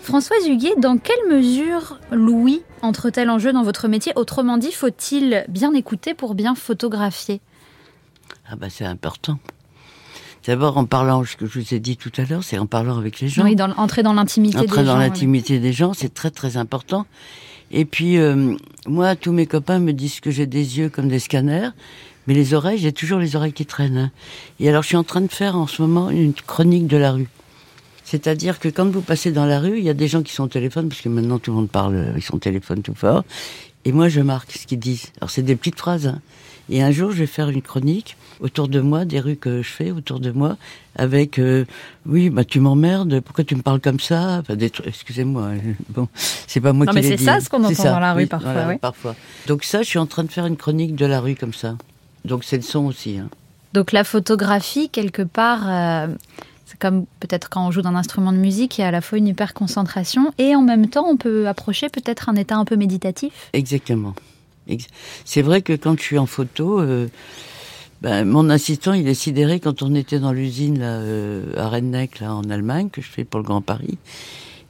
Françoise 0.03 0.47
Huguet, 0.47 0.75
dans 0.77 0.99
quelle 0.99 1.27
mesure 1.27 1.97
Louis 2.11 2.61
entre-t-elle 2.83 3.31
en 3.31 3.39
jeu 3.39 3.51
dans 3.51 3.63
votre 3.63 3.87
métier? 3.87 4.13
Autrement 4.15 4.59
dit, 4.59 4.71
faut-il 4.71 5.43
bien 5.49 5.73
écouter 5.73 6.13
pour 6.13 6.35
bien 6.35 6.53
photographier? 6.53 7.41
Ah 8.47 8.55
bah 8.55 8.67
c'est 8.69 8.85
important. 8.85 9.39
D'abord 10.45 10.77
en 10.77 10.85
parlant, 10.85 11.23
ce 11.23 11.35
que 11.37 11.45
je 11.45 11.59
vous 11.59 11.73
ai 11.73 11.79
dit 11.79 11.95
tout 11.95 12.11
à 12.17 12.23
l'heure, 12.25 12.43
c'est 12.43 12.57
en 12.57 12.65
parlant 12.65 12.97
avec 12.97 13.19
les 13.21 13.29
gens. 13.29 13.43
Oui, 13.43 13.55
dans, 13.55 13.71
entrer 13.77 14.03
dans 14.03 14.13
l'intimité 14.13 14.57
des 14.57 14.67
gens. 14.67 14.73
Entrer 14.73 14.83
dans 14.83 14.97
l'intimité 14.97 15.59
des 15.59 15.71
gens, 15.73 15.93
c'est 15.93 16.13
très 16.13 16.31
très 16.31 16.57
important. 16.57 17.05
Et 17.71 17.85
puis, 17.85 18.17
euh, 18.17 18.55
moi, 18.85 19.15
tous 19.15 19.31
mes 19.31 19.45
copains 19.47 19.79
me 19.79 19.93
disent 19.93 20.19
que 20.19 20.31
j'ai 20.31 20.45
des 20.45 20.77
yeux 20.77 20.89
comme 20.89 21.07
des 21.07 21.19
scanners, 21.19 21.69
mais 22.27 22.33
les 22.33 22.53
oreilles, 22.53 22.77
j'ai 22.77 22.91
toujours 22.91 23.19
les 23.19 23.35
oreilles 23.35 23.53
qui 23.53 23.65
traînent. 23.65 23.97
hein. 23.97 24.11
Et 24.59 24.67
alors, 24.69 24.83
je 24.83 24.89
suis 24.89 24.97
en 24.97 25.03
train 25.05 25.21
de 25.21 25.31
faire 25.31 25.55
en 25.55 25.65
ce 25.65 25.81
moment 25.81 26.09
une 26.09 26.33
chronique 26.33 26.87
de 26.87 26.97
la 26.97 27.13
rue. 27.13 27.29
C'est-à-dire 28.03 28.59
que 28.59 28.67
quand 28.67 28.89
vous 28.89 29.01
passez 29.01 29.31
dans 29.31 29.45
la 29.45 29.59
rue, 29.59 29.77
il 29.77 29.83
y 29.83 29.89
a 29.89 29.93
des 29.93 30.09
gens 30.09 30.21
qui 30.23 30.33
sont 30.33 30.43
au 30.43 30.47
téléphone, 30.49 30.89
parce 30.89 31.01
que 31.01 31.09
maintenant 31.09 31.39
tout 31.39 31.51
le 31.51 31.57
monde 31.57 31.69
parle, 31.69 31.95
euh, 31.95 32.13
ils 32.17 32.21
sont 32.21 32.35
au 32.35 32.39
téléphone 32.39 32.81
tout 32.81 32.93
fort. 32.93 33.23
Et 33.85 33.91
moi, 33.93 34.09
je 34.09 34.19
marque 34.19 34.51
ce 34.51 34.67
qu'ils 34.67 34.79
disent. 34.79 35.07
Alors, 35.19 35.29
c'est 35.29 35.41
des 35.41 35.55
petites 35.55 35.77
phrases. 35.79 36.07
hein. 36.07 36.19
Et 36.69 36.81
un 36.81 36.91
jour, 36.91 37.11
je 37.11 37.17
vais 37.17 37.27
faire 37.27 37.49
une 37.49 37.61
chronique 37.61 38.17
autour 38.39 38.67
de 38.67 38.79
moi, 38.79 39.05
des 39.05 39.19
rues 39.19 39.35
que 39.35 39.61
je 39.61 39.69
fais 39.69 39.91
autour 39.91 40.19
de 40.19 40.31
moi, 40.31 40.57
avec 40.95 41.39
euh, 41.39 41.65
oui, 42.05 42.29
bah 42.29 42.43
tu 42.43 42.59
m'emmerdes, 42.59 43.19
pourquoi 43.21 43.43
tu 43.43 43.55
me 43.55 43.61
parles 43.61 43.79
comme 43.79 43.99
ça? 43.99 44.39
Enfin, 44.39 44.55
des 44.55 44.71
Excusez-moi, 44.85 45.51
bon, 45.89 46.07
c'est 46.47 46.61
pas 46.61 46.73
moi 46.73 46.85
Non, 46.85 46.91
qui 46.91 46.99
mais 46.99 47.03
c'est 47.03 47.17
ça 47.17 47.39
ce 47.39 47.49
qu'on 47.49 47.63
entend 47.63 47.73
ça, 47.73 47.91
dans 47.91 47.99
la 47.99 48.13
rue 48.13 48.23
oui, 48.23 48.25
parfois, 48.27 48.53
voilà, 48.53 48.67
oui. 48.69 48.77
parfois. 48.77 49.15
Donc 49.47 49.63
ça, 49.63 49.81
je 49.81 49.87
suis 49.87 49.99
en 49.99 50.05
train 50.05 50.23
de 50.23 50.31
faire 50.31 50.45
une 50.45 50.57
chronique 50.57 50.95
de 50.95 51.05
la 51.05 51.19
rue 51.19 51.35
comme 51.35 51.53
ça. 51.53 51.77
Donc 52.25 52.43
c'est 52.43 52.57
le 52.57 52.63
son 52.63 52.85
aussi. 52.85 53.17
Hein. 53.17 53.29
Donc 53.73 53.91
la 53.91 54.03
photographie, 54.03 54.89
quelque 54.89 55.23
part, 55.23 55.63
euh, 55.67 56.07
c'est 56.65 56.79
comme 56.79 57.05
peut-être 57.19 57.49
quand 57.49 57.67
on 57.67 57.71
joue 57.71 57.81
d'un 57.81 57.95
instrument 57.95 58.31
de 58.31 58.37
musique, 58.37 58.77
il 58.77 58.81
y 58.81 58.83
a 58.83 58.87
à 58.87 58.91
la 58.91 59.01
fois 59.01 59.17
une 59.17 59.27
hyper 59.27 59.53
concentration 59.53 60.33
et 60.37 60.55
en 60.55 60.61
même 60.61 60.87
temps 60.87 61.05
on 61.07 61.17
peut 61.17 61.47
approcher 61.47 61.89
peut-être 61.89 62.29
un 62.29 62.35
état 62.35 62.55
un 62.55 62.65
peu 62.65 62.75
méditatif. 62.75 63.49
Exactement. 63.53 64.13
C'est 65.25 65.41
vrai 65.41 65.61
que 65.61 65.73
quand 65.73 65.97
je 65.97 66.03
suis 66.03 66.17
en 66.17 66.25
photo, 66.25 66.79
euh, 66.79 67.07
ben, 68.01 68.25
mon 68.25 68.49
assistant, 68.49 68.93
il 68.93 69.07
est 69.07 69.13
sidéré 69.13 69.59
quand 69.59 69.81
on 69.81 69.95
était 69.95 70.19
dans 70.19 70.31
l'usine 70.31 70.79
là, 70.79 70.97
euh, 70.99 71.53
à 71.57 71.69
Rennec, 71.69 72.19
là, 72.19 72.33
en 72.33 72.49
Allemagne, 72.49 72.89
que 72.89 73.01
je 73.01 73.07
fais 73.07 73.23
pour 73.23 73.39
le 73.39 73.45
Grand 73.45 73.61
Paris. 73.61 73.97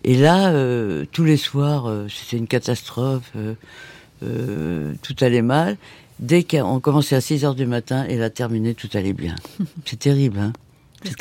Et 0.04 0.16
là, 0.16 0.52
euh, 0.52 1.06
tous 1.12 1.24
les 1.24 1.38
soirs, 1.38 1.90
c'était 2.10 2.38
une 2.38 2.48
catastrophe, 2.48 3.32
tout 4.22 5.16
allait 5.22 5.42
mal. 5.42 5.78
Dès 6.20 6.44
qu'on 6.44 6.80
commençait 6.80 7.16
à 7.16 7.22
6 7.22 7.44
heures 7.44 7.56
du 7.56 7.66
matin 7.66 8.06
et 8.06 8.18
là 8.18 8.30
terminé, 8.30 8.74
tout 8.74 8.90
allait 8.94 9.14
bien. 9.14 9.36
C'est 9.86 10.00
terrible, 10.00 10.40
hein 10.40 10.54
C'est 11.04 11.12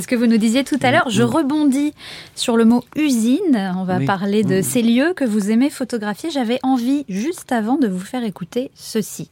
ce, 0.00 0.06
que 0.08 0.14
vous 0.16 0.26
nous- 0.26 0.38
disiez 0.38 0.64
tout 0.64 0.78
à 0.82 0.90
l'heure. 0.90 1.08
Je 1.10 1.22
rebondis 1.22 1.92
sur 2.34 2.56
le 2.56 2.64
mot 2.64 2.82
usine. 2.96 3.72
On 3.76 3.84
va 3.84 3.98
Oui. 3.98 4.06
parler 4.06 4.42
de 4.44 4.62
ces 4.62 4.82
lieux 4.82 5.12
que 5.14 5.24
vous 5.24 5.50
aimez 5.50 5.70
photographier. 5.70 6.30
J'avais 6.30 6.58
envie, 6.62 7.04
juste 7.08 7.52
avant, 7.52 7.76
de 7.76 7.88
vous 7.88 7.98
faire 8.00 8.24
écouter 8.24 8.70
ceci. 8.74 9.30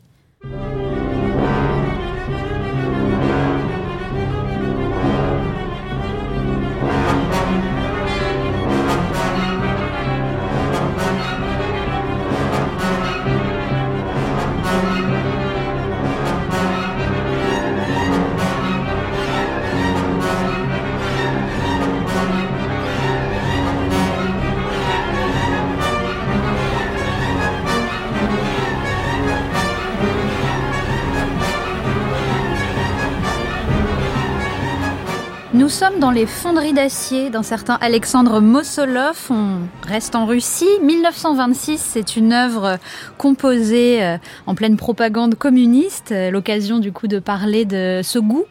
Sommes 35.76 35.99
dans 36.00 36.11
les 36.11 36.25
fonderies 36.25 36.73
d'acier 36.73 37.28
d'un 37.28 37.42
certain 37.42 37.76
Alexandre 37.83 38.40
Mossolov. 38.40 39.26
On 39.28 39.59
reste 39.87 40.14
en 40.14 40.25
Russie. 40.25 40.64
1926, 40.83 41.76
c'est 41.78 42.16
une 42.16 42.33
œuvre 42.33 42.78
composée 43.18 44.02
euh, 44.02 44.16
en 44.47 44.54
pleine 44.54 44.78
propagande 44.78 45.35
communiste. 45.35 46.12
Euh, 46.12 46.30
L'occasion 46.30 46.78
du 46.78 46.92
coup 46.92 47.09
de 47.09 47.18
parler 47.18 47.66
de 47.66 48.00
ce 48.02 48.18
goût 48.18 48.47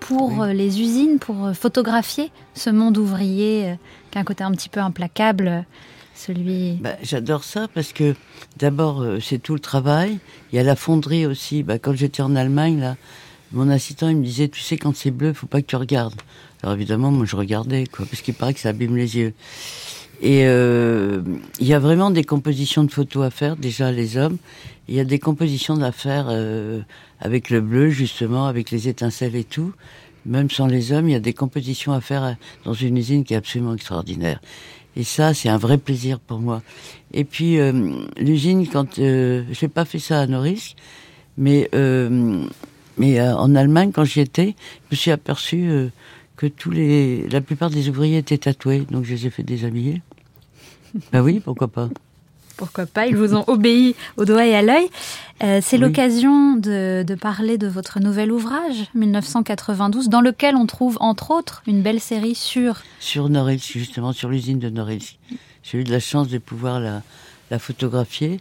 pour 0.00 0.32
Oui. 0.32 0.48
euh, 0.48 0.52
les 0.52 0.80
usines, 0.80 1.20
pour 1.20 1.52
photographier 1.54 2.32
ce 2.54 2.70
monde 2.70 2.98
ouvrier 2.98 3.76
qui 4.10 4.18
a 4.18 4.20
un 4.20 4.24
côté 4.24 4.42
un 4.42 4.50
petit 4.50 4.68
peu 4.68 4.80
implacable, 4.80 5.64
celui. 6.16 6.72
Bah, 6.80 6.96
J'adore 7.04 7.44
ça 7.44 7.68
parce 7.72 7.92
que 7.92 8.16
d'abord 8.56 9.04
c'est 9.20 9.38
tout 9.40 9.54
le 9.54 9.60
travail. 9.60 10.18
Il 10.52 10.56
y 10.56 10.58
a 10.58 10.64
la 10.64 10.74
fonderie 10.74 11.24
aussi. 11.26 11.62
Bah, 11.62 11.78
quand 11.78 11.94
j'étais 11.94 12.22
en 12.22 12.34
Allemagne 12.34 12.80
là, 12.80 12.96
mon 13.52 13.68
assistant 13.70 14.08
il 14.08 14.16
me 14.16 14.24
disait 14.24 14.48
tu 14.48 14.60
sais 14.60 14.76
quand 14.76 14.96
c'est 14.96 15.10
bleu 15.10 15.32
faut 15.32 15.46
pas 15.46 15.60
que 15.60 15.66
tu 15.66 15.76
regardes. 15.76 16.14
Alors 16.62 16.74
évidemment 16.74 17.10
moi 17.10 17.26
je 17.26 17.36
regardais 17.36 17.86
quoi 17.86 18.06
parce 18.06 18.22
qu'il 18.22 18.34
paraît 18.34 18.54
que 18.54 18.60
ça 18.60 18.70
abîme 18.70 18.96
les 18.96 19.16
yeux. 19.16 19.34
Et 20.22 20.46
euh, 20.46 21.20
il 21.60 21.66
y 21.66 21.74
a 21.74 21.78
vraiment 21.78 22.10
des 22.10 22.24
compositions 22.24 22.84
de 22.84 22.90
photos 22.90 23.26
à 23.26 23.30
faire 23.30 23.56
déjà 23.56 23.92
les 23.92 24.16
hommes. 24.16 24.38
Il 24.88 24.94
y 24.94 25.00
a 25.00 25.04
des 25.04 25.18
compositions 25.18 25.80
à 25.82 25.92
faire 25.92 26.26
euh, 26.28 26.80
avec 27.20 27.50
le 27.50 27.60
bleu 27.60 27.90
justement 27.90 28.46
avec 28.46 28.70
les 28.70 28.88
étincelles 28.88 29.36
et 29.36 29.44
tout. 29.44 29.72
Même 30.26 30.50
sans 30.50 30.66
les 30.66 30.92
hommes, 30.92 31.08
il 31.08 31.12
y 31.12 31.16
a 31.16 31.20
des 31.20 31.34
compositions 31.34 31.92
à 31.92 32.00
faire 32.00 32.24
euh, 32.24 32.32
dans 32.64 32.74
une 32.74 32.96
usine 32.96 33.24
qui 33.24 33.34
est 33.34 33.36
absolument 33.36 33.74
extraordinaire. 33.74 34.40
Et 34.96 35.04
ça, 35.04 35.34
c'est 35.34 35.48
un 35.48 35.58
vrai 35.58 35.76
plaisir 35.76 36.20
pour 36.20 36.38
moi. 36.38 36.62
Et 37.12 37.24
puis 37.24 37.58
l'usine, 38.16 38.66
quand 38.68 38.98
euh, 38.98 39.42
j'ai 39.50 39.68
pas 39.68 39.84
fait 39.84 39.98
ça 39.98 40.20
à 40.20 40.26
Norilsk, 40.26 40.76
mais 41.36 41.68
mais 42.98 43.20
euh, 43.20 43.36
en 43.36 43.54
Allemagne, 43.54 43.90
quand 43.92 44.04
j'y 44.04 44.20
étais, 44.20 44.54
je 44.90 44.94
me 44.94 44.96
suis 44.96 45.10
aperçu 45.10 45.68
euh, 45.68 45.88
que 46.36 46.46
tous 46.46 46.70
les, 46.70 47.28
la 47.28 47.40
plupart 47.40 47.70
des 47.70 47.88
ouvriers 47.88 48.18
étaient 48.18 48.38
tatoués, 48.38 48.86
donc 48.90 49.04
je 49.04 49.14
les 49.14 49.26
ai 49.26 49.30
fait 49.30 49.42
déshabiller. 49.42 50.02
ben 51.12 51.20
oui, 51.22 51.40
pourquoi 51.44 51.68
pas. 51.68 51.88
Pourquoi 52.56 52.86
pas 52.86 53.08
Ils 53.08 53.16
vous 53.16 53.34
ont 53.34 53.42
obéi 53.48 53.96
au 54.16 54.24
doigt 54.24 54.46
et 54.46 54.54
à 54.54 54.62
l'œil. 54.62 54.86
Euh, 55.42 55.58
c'est 55.60 55.74
Oui. 55.76 55.82
l'occasion 55.82 56.54
de, 56.54 57.02
de 57.02 57.14
parler 57.16 57.58
de 57.58 57.66
votre 57.66 57.98
nouvel 57.98 58.30
ouvrage, 58.30 58.86
1992, 58.94 60.08
dans 60.08 60.20
lequel 60.20 60.54
on 60.54 60.66
trouve 60.66 60.96
entre 61.00 61.32
autres 61.32 61.64
une 61.66 61.82
belle 61.82 61.98
série 61.98 62.36
sur 62.36 62.76
Sur 63.00 63.28
Norilsk, 63.28 63.72
justement, 63.72 64.12
sur 64.12 64.28
l'usine 64.28 64.60
de 64.60 64.70
Norilsk. 64.70 65.18
J'ai 65.64 65.78
eu 65.78 65.84
de 65.84 65.90
la 65.90 65.98
chance 65.98 66.28
de 66.28 66.38
pouvoir 66.38 66.78
la, 66.78 67.02
la 67.50 67.58
photographier 67.58 68.38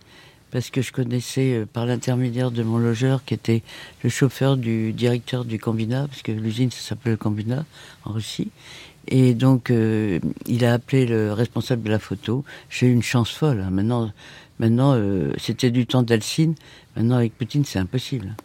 parce 0.53 0.69
que 0.69 0.81
je 0.81 0.91
connaissais 0.93 1.53
euh, 1.55 1.65
par 1.65 1.85
l'intermédiaire 1.87 2.51
de 2.51 2.61
mon 2.63 2.77
logeur 2.77 3.25
qui 3.25 3.33
était 3.33 3.63
le 4.03 4.09
chauffeur 4.09 4.55
du 4.55 4.93
directeur 4.93 5.43
du 5.43 5.59
combinat, 5.59 6.07
parce 6.07 6.21
que 6.21 6.31
l'usine 6.31 6.69
ça 6.71 6.79
s'appelait 6.79 7.11
le 7.11 7.17
combinat 7.17 7.65
en 8.05 8.11
Russie. 8.13 8.51
Et 9.09 9.33
donc 9.33 9.69
euh, 9.71 10.19
il 10.45 10.63
a 10.63 10.73
appelé 10.73 11.05
le 11.05 11.33
responsable 11.33 11.83
de 11.83 11.89
la 11.89 11.99
photo. 11.99 12.45
J'ai 12.69 12.87
eu 12.87 12.93
une 12.93 13.03
chance 13.03 13.31
folle. 13.31 13.59
hein. 13.59 13.69
Maintenant, 13.71 14.11
maintenant 14.59 14.93
euh, 14.95 15.33
c'était 15.37 15.71
du 15.71 15.85
temps 15.87 16.03
d'Alcine. 16.03 16.53
Maintenant 16.95 17.17
avec 17.17 17.35
Poutine 17.37 17.65
c'est 17.65 17.79
impossible. 17.79 18.35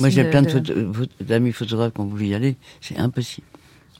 Moi 0.00 0.08
j'ai 0.10 0.22
plein 0.30 0.42
de- 0.42 0.92
photo- 0.92 1.10
d'amis 1.20 1.52
photographes 1.52 1.92
qui 1.92 2.00
ont 2.00 2.06
voulu 2.06 2.26
y 2.28 2.34
aller. 2.34 2.56
C'est 2.80 2.96
impossible. 2.96 3.46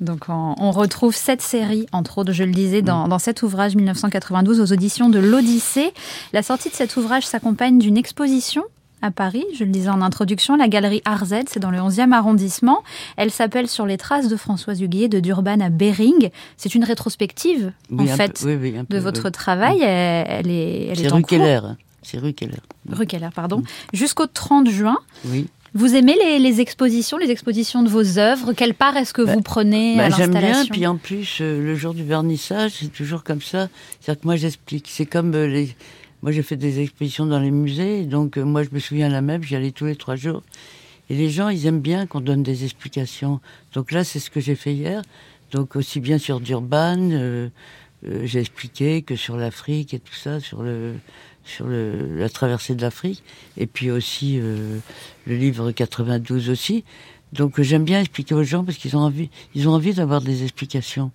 Donc 0.01 0.25
on, 0.29 0.55
on 0.59 0.71
retrouve 0.73 1.15
cette 1.15 1.41
série, 1.43 1.87
entre 1.93 2.19
autres, 2.19 2.33
je 2.33 2.45
le 2.45 2.53
disais, 2.53 2.83
dans, 2.83 3.09
dans 3.09 3.19
cet 3.19 3.43
ouvrage 3.43 3.75
1992 3.77 4.61
aux 4.61 4.73
auditions 4.73 5.09
de 5.09 5.19
l'Odyssée. 5.19 5.93
La 6.33 6.43
sortie 6.43 6.69
de 6.69 6.75
cet 6.75 6.97
ouvrage 6.97 7.27
s'accompagne 7.27 7.79
d'une 7.79 7.97
exposition 7.97 8.63
à 9.03 9.11
Paris, 9.11 9.45
je 9.55 9.63
le 9.63 9.71
disais 9.71 9.91
en 9.91 10.01
introduction, 10.01 10.57
la 10.57 10.69
galerie 10.69 11.03
RZ, 11.07 11.35
c'est 11.49 11.61
dans 11.61 11.71
le 11.71 11.79
11e 11.79 12.13
arrondissement. 12.13 12.83
Elle 13.19 13.31
s'appelle 13.31 13.69
Sur 13.69 13.85
les 13.87 13.99
traces 13.99 14.29
de 14.29 14.37
Françoise 14.37 14.81
Huguier 14.81 15.09
de 15.09 15.21
Durban 15.21 15.61
à 15.61 15.69
Bering. 15.69 16.31
C'est 16.57 16.75
une 16.75 16.83
rétrospective, 16.83 17.73
Oui, 17.91 18.11
en 18.11 18.17
fait, 18.17 18.41
peu- 18.41 18.49
oui, 18.55 18.59
oui, 18.73 18.79
un 18.79 18.85
de 18.89 18.99
votre 18.99 19.29
travail. 19.29 19.81
Elle, 19.83 20.27
elle 20.29 20.51
est, 20.51 20.87
elle 20.89 20.97
C'est 20.97 21.05
est 21.05 21.13
en 21.13 21.17
rue 21.17 21.23
cours. 21.23 21.29
Keller. 21.29 21.61
C'est 22.03 22.19
rue 22.19 22.33
Keller. 22.33 22.57
Rue 22.91 23.07
Keller, 23.07 23.29
pardon. 23.35 23.63
Jusqu'au 23.93 24.27
30 24.27 24.71
juin. 24.71 24.97
Oui. 25.27 25.47
Vous 25.77 25.95
aimez 25.95 26.17
les, 26.25 26.39
les 26.39 26.61
expositions, 26.61 27.19
les 27.19 27.31
expositions 27.31 27.83
de 27.83 27.89
vos 27.89 28.19
œuvres? 28.19 28.53
Quelle 28.55 28.73
part 28.75 28.97
est-ce 28.97 29.13
que 29.13 29.23
Bah, 29.23 29.35
vous 29.35 29.43
prenez 29.43 29.97
Bah, 29.97 30.05
à 30.07 30.11
J'aime 30.11 30.31
bien, 30.31 30.41
l'installation? 30.41 30.73
puis 30.73 30.87
en 30.87 30.97
plus, 30.97 31.39
euh, 31.43 31.63
le 31.63 31.75
jour 31.75 31.93
du 31.93 32.03
vernissage, 32.03 32.73
c'est 32.81 32.93
toujours 32.93 33.23
comme 33.25 33.43
ça. 33.43 33.69
C'est-à-dire 34.01 34.23
que 34.23 34.27
moi, 34.27 34.37
j'explique. 34.37 34.87
C'est 34.89 35.05
comme 35.07 35.35
euh, 35.35 35.47
les. 35.47 35.77
Moi, 36.23 36.33
j'ai 36.33 36.43
fait 36.43 36.57
des 36.57 36.81
expositions 36.81 37.27
dans 37.27 37.39
les 37.39 37.51
musées, 37.51 38.05
donc 38.05 38.39
euh, 38.39 38.43
moi, 38.43 38.63
je 38.63 38.71
me 38.73 38.79
souviens 38.79 39.11
la 39.11 39.21
même, 39.21 39.43
j'y 39.43 39.55
allais 39.55 39.71
tous 39.71 39.85
les 39.85 39.97
trois 39.97 40.17
jours. 40.17 40.43
Et 41.11 41.15
les 41.15 41.29
gens, 41.29 41.51
ils 41.51 41.67
aiment 41.67 41.81
bien 41.83 42.07
qu'on 42.07 42.21
donne 42.21 42.43
des 42.43 42.65
explications. 42.65 43.41
Donc 43.75 43.93
là, 43.93 44.03
c'est 44.03 44.19
ce 44.19 44.31
que 44.31 44.41
j'ai 44.41 44.55
fait 44.57 44.73
hier. 44.73 45.03
Donc 45.53 45.77
aussi 45.77 46.01
bien 46.01 46.19
sur 46.19 46.41
Durban, 46.41 46.97
euh, 47.13 47.49
euh, 48.09 48.23
j'ai 48.25 48.41
expliqué 48.41 49.03
que 49.03 49.15
sur 49.15 49.37
l'Afrique 49.37 49.95
et 49.95 50.01
tout 50.01 50.15
ça, 50.15 50.41
sur 50.41 50.63
le 50.63 50.95
sur 51.47 51.67
le, 51.67 52.17
la 52.19 52.29
traversée 52.29 52.75
de 52.75 52.83
l'Afrique, 52.83 53.23
et 53.57 53.67
puis 53.67 53.91
aussi 53.91 54.39
euh, 54.41 54.79
le 55.27 55.37
livre 55.37 55.71
92 55.73 56.51
aussi. 56.51 56.85
Donc 57.33 57.59
euh, 57.59 57.63
j'aime 57.63 57.85
bien 57.85 58.01
expliquer 58.01 58.35
aux 58.35 58.45
gens 58.45 58.65
parce 58.65 58.79
qu'ils 58.79 58.97
ont 58.97 59.01
envie, 59.01 59.31
ils 59.55 59.69
ont 59.69 59.73
envie 59.73 59.95
d'avoir 59.95 60.21
des 60.21 60.43
explications. 60.43 61.11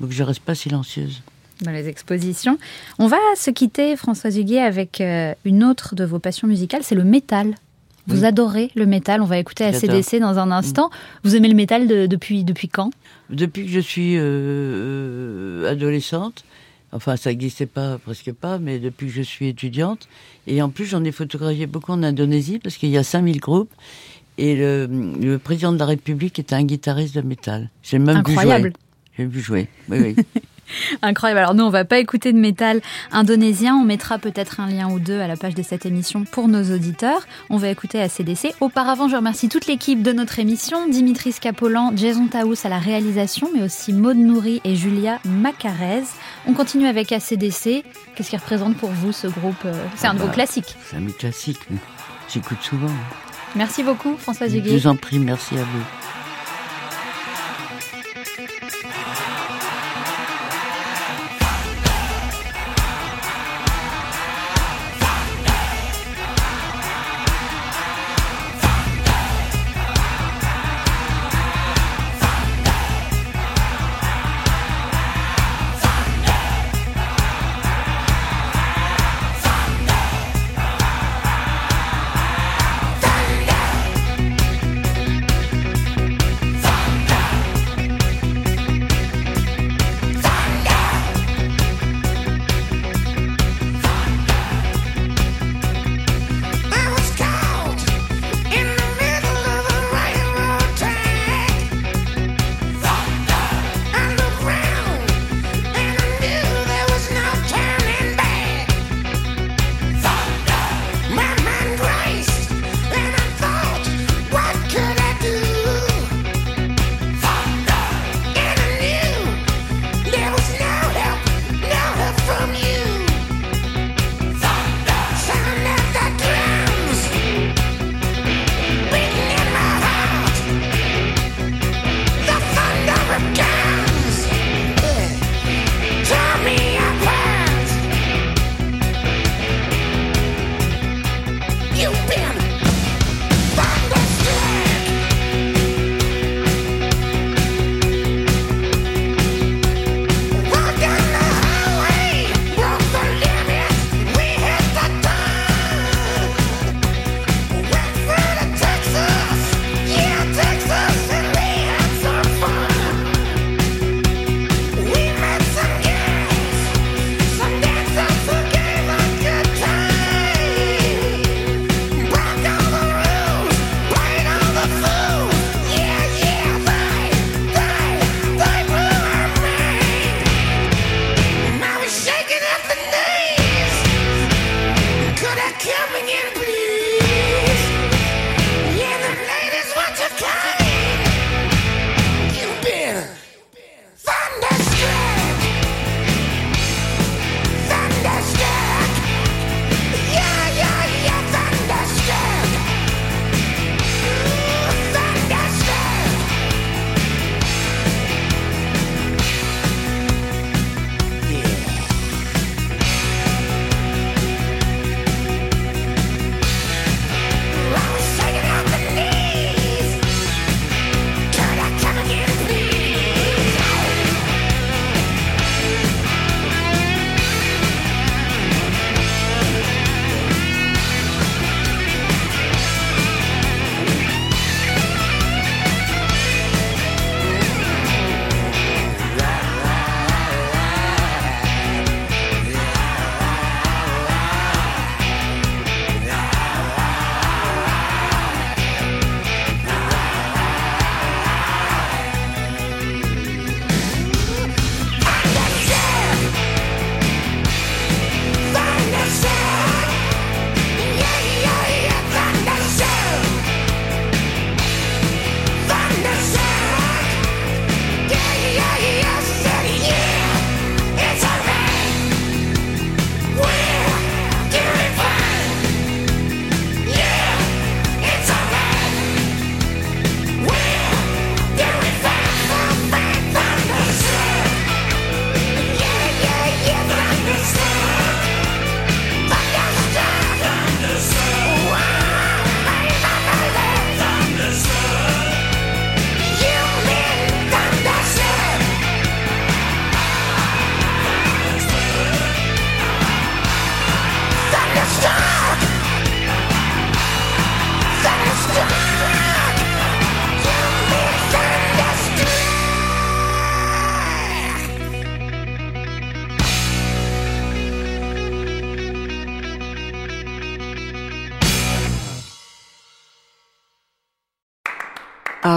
Donc 0.00 0.10
je 0.12 0.22
reste 0.22 0.40
pas 0.40 0.54
silencieuse. 0.54 1.22
dans 1.62 1.72
les 1.72 1.88
expositions. 1.88 2.58
On 2.98 3.06
va 3.06 3.18
se 3.36 3.50
quitter, 3.50 3.96
Françoise 3.96 4.36
Huguet, 4.38 4.60
avec 4.60 5.00
euh, 5.00 5.34
une 5.44 5.62
autre 5.64 5.94
de 5.94 6.04
vos 6.04 6.18
passions 6.18 6.48
musicales, 6.48 6.82
c'est 6.84 6.94
le 6.94 7.04
métal. 7.04 7.54
Vous 8.06 8.20
Oui. 8.20 8.24
adorez 8.24 8.70
le 8.76 8.86
métal. 8.86 9.20
On 9.20 9.26
va 9.26 9.38
écouter. 9.38 9.64
ACDC 9.64 10.20
dans 10.20 10.38
un 10.38 10.50
instant. 10.50 10.90
Vous 11.22 11.36
aimez 11.36 11.48
le 11.48 11.54
métal 11.54 11.86
de- 11.86 12.06
depuis, 12.06 12.44
depuis 12.44 12.68
quand? 12.68 12.90
Depuis 13.28 13.66
que 13.66 13.70
je 13.70 13.78
suis 13.80 14.14
euh, 14.16 15.70
adolescente, 15.70 16.44
enfin 16.92 17.16
ça 17.16 17.30
n'existait 17.30 17.66
pas 17.66 17.98
presque 17.98 18.32
pas, 18.32 18.58
mais 18.58 18.78
depuis 18.78 19.06
que 19.06 19.12
je 19.12 19.22
suis 19.22 19.48
étudiante, 19.48 20.08
et 20.46 20.62
en 20.62 20.70
plus 20.70 20.86
j'en 20.86 21.04
ai 21.04 21.12
photographié 21.12 21.66
beaucoup 21.66 21.92
en 21.92 22.02
Indonésie 22.02 22.58
parce 22.58 22.76
qu'il 22.76 22.90
y 22.90 22.98
a 22.98 23.02
5000 23.02 23.40
groupes, 23.40 23.72
et 24.38 24.56
le, 24.56 24.86
le 24.86 25.38
président 25.38 25.72
de 25.72 25.78
la 25.78 25.86
République 25.86 26.38
était 26.38 26.54
un 26.54 26.64
guitariste 26.64 27.14
de 27.14 27.20
métal. 27.22 27.70
J'ai 27.82 27.98
même 27.98 28.18
Incroyable. 28.18 28.72
J'ai 29.16 29.26
vu 29.26 29.40
jouer, 29.40 29.68
oui, 29.88 29.98
oui. 30.16 30.24
Incroyable. 31.02 31.40
Alors 31.40 31.54
nous, 31.54 31.64
on 31.64 31.70
va 31.70 31.84
pas 31.84 31.98
écouter 31.98 32.32
de 32.32 32.38
métal 32.38 32.80
indonésien. 33.12 33.76
On 33.76 33.84
mettra 33.84 34.18
peut-être 34.18 34.60
un 34.60 34.68
lien 34.68 34.88
ou 34.90 34.98
deux 34.98 35.20
à 35.20 35.26
la 35.26 35.36
page 35.36 35.54
de 35.54 35.62
cette 35.62 35.86
émission 35.86 36.24
pour 36.24 36.48
nos 36.48 36.74
auditeurs. 36.74 37.26
On 37.48 37.56
va 37.56 37.68
écouter 37.68 38.00
ACDC. 38.00 38.54
Auparavant, 38.60 39.08
je 39.08 39.16
remercie 39.16 39.48
toute 39.48 39.66
l'équipe 39.66 40.02
de 40.02 40.12
notre 40.12 40.38
émission. 40.38 40.88
Dimitri 40.88 41.32
Scapolan, 41.32 41.92
Jason 41.96 42.26
Taous 42.26 42.54
à 42.64 42.68
la 42.68 42.78
réalisation, 42.78 43.50
mais 43.54 43.62
aussi 43.62 43.92
Maud 43.92 44.16
Nourri 44.16 44.60
et 44.64 44.76
Julia 44.76 45.18
Macarez. 45.24 46.04
On 46.46 46.52
continue 46.52 46.86
avec 46.86 47.12
ACDC. 47.12 47.84
Qu'est-ce 48.14 48.30
qui 48.30 48.36
représente 48.36 48.76
pour 48.76 48.90
vous 48.90 49.12
ce 49.12 49.26
groupe 49.26 49.54
euh, 49.64 49.72
C'est 49.96 50.06
un 50.06 50.14
de 50.14 50.18
vos 50.18 50.26
bah, 50.26 50.32
classiques. 50.32 50.76
C'est 50.84 50.96
un 50.96 51.00
mythe 51.00 51.18
classique, 51.18 51.58
mais 51.70 51.78
j'écoute 52.32 52.58
souvent. 52.62 52.90
Merci 53.56 53.82
beaucoup, 53.82 54.16
Françoise 54.16 54.52
Je 54.52 54.58
Huguet. 54.58 54.70
vous 54.76 54.86
en 54.86 54.96
prie, 54.96 55.18
merci 55.18 55.56
à 55.56 55.62
vous. 55.62 56.19